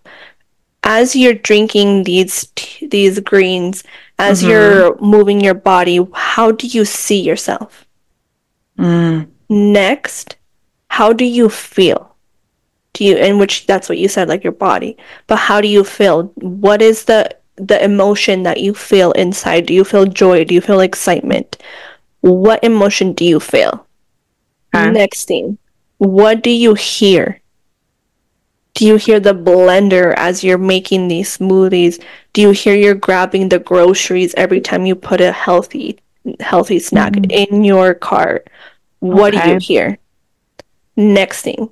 As 0.83 1.15
you're 1.15 1.33
drinking 1.33 2.03
these 2.03 2.47
t- 2.55 2.85
these 2.85 3.19
greens, 3.19 3.83
as 4.19 4.43
Mhm. 4.43 4.47
you're 4.49 4.97
moving 5.01 5.41
your 5.41 5.55
body, 5.55 5.99
how 6.13 6.51
do 6.51 6.67
you 6.67 6.85
see 6.85 7.19
yourself? 7.19 7.87
Mm. 8.77 9.27
Next, 9.49 10.35
how 10.89 11.11
do 11.11 11.25
you 11.25 11.49
feel? 11.49 12.14
Do 12.95 13.03
you 13.03 13.17
in 13.17 13.37
which 13.37 13.67
that's 13.67 13.89
what 13.89 13.97
you 13.99 14.07
said 14.07 14.29
like 14.29 14.43
your 14.43 14.53
body. 14.53 14.95
But 15.27 15.35
how 15.35 15.59
do 15.59 15.67
you 15.67 15.83
feel? 15.83 16.31
What 16.39 16.81
is 16.81 17.03
the 17.05 17.29
the 17.57 17.83
emotion 17.83 18.43
that 18.43 18.59
you 18.61 18.73
feel 18.73 19.11
inside? 19.11 19.65
Do 19.67 19.73
you 19.73 19.83
feel 19.83 20.05
joy? 20.05 20.45
Do 20.45 20.55
you 20.55 20.61
feel 20.61 20.79
excitement? 20.79 21.57
What 22.21 22.63
emotion 22.63 23.11
do 23.13 23.25
you 23.25 23.39
feel? 23.39 23.85
Okay. 24.73 24.91
Next 24.91 25.27
thing, 25.27 25.57
what 25.99 26.41
do 26.41 26.49
you 26.49 26.73
hear? 26.73 27.41
Do 28.73 28.85
you 28.85 28.95
hear 28.97 29.19
the 29.19 29.33
blender 29.35 30.13
as 30.17 30.43
you're 30.43 30.57
making 30.57 31.07
these 31.07 31.37
smoothies? 31.37 32.01
Do 32.33 32.41
you 32.41 32.51
hear 32.51 32.75
you're 32.75 32.93
grabbing 32.95 33.49
the 33.49 33.59
groceries 33.59 34.33
every 34.35 34.59
time 34.59 34.85
you 34.85 34.95
put 34.95 35.21
a 35.21 35.31
healthy 35.31 35.99
healthy 36.39 36.79
snack 36.79 37.13
Mhm. 37.13 37.31
in 37.31 37.63
your 37.63 37.93
cart? 37.93 38.49
What 38.99 39.31
do 39.33 39.39
you 39.49 39.59
hear? 39.59 39.97
Next 40.97 41.41
thing, 41.43 41.69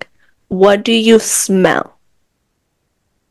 what 0.53 0.83
do 0.83 0.91
you 0.91 1.19
smell? 1.19 1.97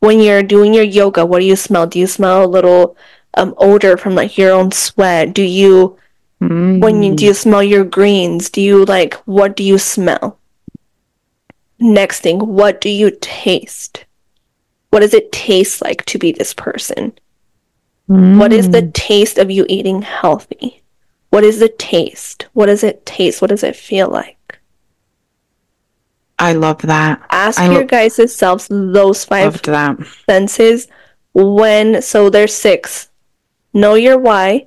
When 0.00 0.18
you're 0.18 0.42
doing 0.42 0.74
your 0.74 0.84
yoga, 0.84 1.24
what 1.24 1.38
do 1.38 1.44
you 1.44 1.54
smell? 1.54 1.86
Do 1.86 1.98
you 1.98 2.08
smell 2.08 2.44
a 2.44 2.46
little 2.46 2.96
um, 3.34 3.54
odor 3.56 3.96
from 3.96 4.16
like 4.16 4.36
your 4.36 4.50
own 4.50 4.72
sweat? 4.72 5.32
Do 5.32 5.42
you 5.42 5.96
when 6.80 7.02
you 7.04 7.14
do 7.14 7.24
you 7.24 7.34
smell 7.34 7.62
your 7.62 7.84
greens? 7.84 8.50
Do 8.50 8.60
you 8.60 8.84
like 8.84 9.14
what 9.24 9.54
do 9.56 9.62
you 9.62 9.78
smell? 9.78 10.38
Next 11.78 12.20
thing 12.20 12.40
what 12.40 12.80
do 12.80 12.88
you 12.88 13.16
taste? 13.20 14.04
What 14.90 15.00
does 15.00 15.14
it 15.14 15.30
taste 15.30 15.80
like 15.80 16.04
to 16.06 16.18
be 16.18 16.32
this 16.32 16.52
person? 16.52 17.12
What 18.38 18.52
is 18.52 18.70
the 18.70 18.90
taste 18.90 19.38
of 19.38 19.50
you 19.50 19.64
eating 19.68 20.02
healthy? 20.02 20.82
What 21.30 21.44
is 21.44 21.60
the 21.60 21.68
taste? 21.68 22.46
What 22.52 22.66
does 22.66 22.82
it 22.82 23.06
taste? 23.06 23.40
What 23.40 23.50
does 23.50 23.62
it 23.62 23.76
feel 23.76 24.08
like 24.08 24.36
I 26.42 26.52
love 26.54 26.82
that. 26.82 27.22
ask 27.30 27.58
I 27.60 27.66
your 27.66 27.82
lo- 27.82 27.86
guys' 27.86 28.34
selves 28.34 28.66
those 28.70 29.24
five 29.24 29.62
that. 29.62 29.96
senses 30.28 30.88
when 31.34 32.02
so 32.02 32.28
there's 32.28 32.52
six 32.54 33.08
know 33.72 33.94
your 33.94 34.18
why 34.18 34.66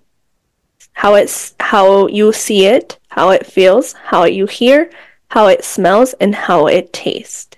how 0.93 1.13
it's 1.13 1.53
how 1.59 2.07
you 2.07 2.31
see 2.33 2.65
it 2.65 2.97
how 3.09 3.29
it 3.29 3.45
feels 3.45 3.93
how 3.93 4.23
you 4.23 4.45
hear 4.47 4.89
how 5.29 5.45
it 5.47 5.63
smells 5.63 6.13
and 6.19 6.33
how 6.33 6.65
it 6.67 6.91
tastes 6.91 7.55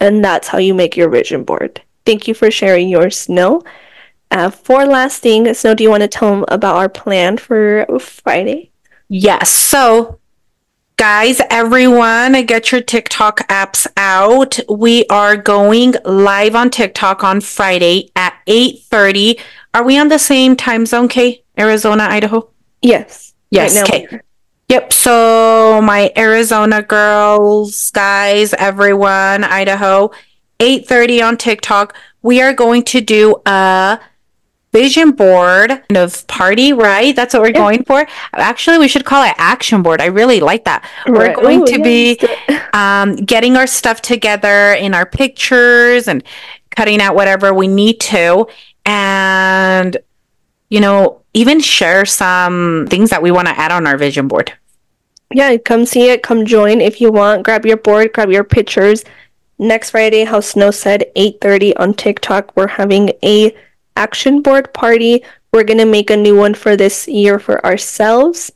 and 0.00 0.24
that's 0.24 0.48
how 0.48 0.58
you 0.58 0.74
make 0.74 0.96
your 0.96 1.08
vision 1.08 1.44
board 1.44 1.80
thank 2.04 2.26
you 2.26 2.34
for 2.34 2.50
sharing 2.50 2.88
your 2.88 3.10
snow 3.10 3.62
uh, 4.32 4.50
for 4.50 4.84
last 4.84 5.22
thing 5.22 5.52
snow 5.54 5.74
do 5.74 5.84
you 5.84 5.90
want 5.90 6.02
to 6.02 6.08
tell 6.08 6.30
them 6.30 6.44
about 6.48 6.76
our 6.76 6.88
plan 6.88 7.36
for 7.36 7.86
friday 8.00 8.70
Yes. 9.08 9.50
So, 9.52 10.18
guys, 10.96 11.40
everyone, 11.50 12.44
get 12.46 12.72
your 12.72 12.80
TikTok 12.80 13.46
apps 13.48 13.86
out. 13.96 14.58
We 14.68 15.04
are 15.06 15.36
going 15.36 15.94
live 16.04 16.56
on 16.56 16.70
TikTok 16.70 17.22
on 17.22 17.40
Friday 17.40 18.10
at 18.16 18.34
8:30. 18.46 19.38
Are 19.74 19.84
we 19.84 19.98
on 19.98 20.08
the 20.08 20.18
same 20.18 20.56
time 20.56 20.86
zone, 20.86 21.08
Kay? 21.08 21.42
Arizona, 21.58 22.04
Idaho? 22.04 22.48
yes 22.82 23.34
Yes, 23.50 23.76
right 23.76 23.84
okay. 23.84 24.20
Yep. 24.68 24.92
So, 24.92 25.80
my 25.82 26.12
Arizona 26.16 26.82
girls, 26.82 27.90
guys, 27.92 28.52
everyone, 28.54 29.44
Idaho, 29.44 30.10
8:30 30.58 31.22
on 31.22 31.36
TikTok. 31.36 31.94
we 32.22 32.42
are 32.42 32.52
going 32.52 32.82
to 32.82 33.00
do 33.00 33.36
a 33.46 34.00
vision 34.72 35.12
board 35.12 35.70
kind 35.70 35.96
of 35.96 36.26
party, 36.26 36.72
right? 36.72 37.14
That's 37.16 37.32
what 37.32 37.42
we're 37.42 37.48
Yeah. 37.48 37.58
going 37.58 37.84
for. 37.84 38.06
Actually, 38.34 38.78
we 38.78 38.88
should 38.88 39.04
call 39.04 39.24
it 39.24 39.34
action 39.38 39.82
board. 39.82 40.00
I 40.00 40.06
really 40.06 40.40
like 40.40 40.64
that. 40.64 40.84
We're 41.06 41.34
going 41.34 41.62
Ooh, 41.62 41.66
to 41.66 41.82
be 41.82 42.20
um, 42.72 43.16
getting 43.16 43.56
our 43.56 43.66
stuff 43.66 44.02
together 44.02 44.72
in 44.74 44.92
our 44.94 45.06
pictures 45.06 46.08
and 46.08 46.22
cutting 46.70 47.00
out 47.00 47.14
whatever 47.14 47.54
we 47.54 47.68
need 47.68 48.00
to. 48.00 48.46
And, 48.84 49.96
you 50.68 50.80
know, 50.80 51.22
even 51.32 51.60
share 51.60 52.04
some 52.04 52.86
things 52.90 53.10
that 53.10 53.22
we 53.22 53.30
want 53.30 53.48
to 53.48 53.58
add 53.58 53.72
on 53.72 53.86
our 53.86 53.96
vision 53.96 54.28
board. 54.28 54.52
Yeah, 55.32 55.56
come 55.56 55.86
see 55.86 56.10
it, 56.10 56.22
come 56.22 56.44
join 56.46 56.80
if 56.80 57.00
you 57.00 57.10
want. 57.10 57.42
Grab 57.44 57.66
your 57.66 57.76
board, 57.76 58.12
grab 58.12 58.30
your 58.30 58.44
pictures. 58.44 59.04
Next 59.58 59.90
Friday, 59.90 60.24
how 60.24 60.40
Snow 60.40 60.70
said, 60.70 61.06
8:30 61.16 61.74
on 61.76 61.94
TikTok, 61.94 62.52
we're 62.56 62.68
having 62.68 63.12
a 63.24 63.54
action 63.96 64.42
board 64.42 64.72
party. 64.74 65.24
We're 65.52 65.64
going 65.64 65.78
to 65.78 65.86
make 65.86 66.10
a 66.10 66.16
new 66.16 66.36
one 66.36 66.54
for 66.54 66.76
this 66.76 67.08
year 67.08 67.38
for 67.38 67.64
ourselves. 67.64 68.52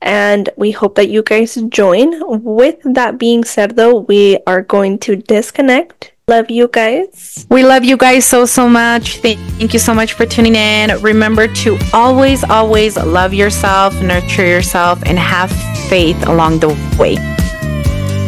And 0.00 0.50
we 0.56 0.72
hope 0.72 0.96
that 0.96 1.08
you 1.08 1.22
guys 1.22 1.54
join. 1.68 2.20
With 2.42 2.80
that 2.84 3.18
being 3.18 3.44
said, 3.44 3.76
though, 3.76 4.00
we 4.00 4.38
are 4.46 4.60
going 4.62 4.98
to 5.00 5.16
disconnect. 5.16 6.12
Love 6.28 6.50
you 6.50 6.68
guys. 6.68 7.46
We 7.50 7.64
love 7.64 7.84
you 7.84 7.96
guys 7.96 8.24
so, 8.24 8.44
so 8.46 8.68
much. 8.68 9.18
Thank, 9.18 9.38
thank 9.58 9.72
you 9.72 9.78
so 9.78 9.94
much 9.94 10.12
for 10.12 10.24
tuning 10.24 10.54
in. 10.54 11.00
Remember 11.02 11.46
to 11.48 11.78
always, 11.92 12.44
always 12.44 12.96
love 12.96 13.34
yourself, 13.34 14.00
nurture 14.00 14.46
yourself, 14.46 15.02
and 15.04 15.18
have 15.18 15.50
faith 15.88 16.26
along 16.26 16.60
the 16.60 16.68
way. 16.98 17.16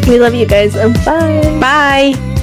We 0.09 0.19
love 0.19 0.35
you 0.35 0.47
guys. 0.47 0.75
Bye. 1.05 1.59
Bye. 1.61 2.34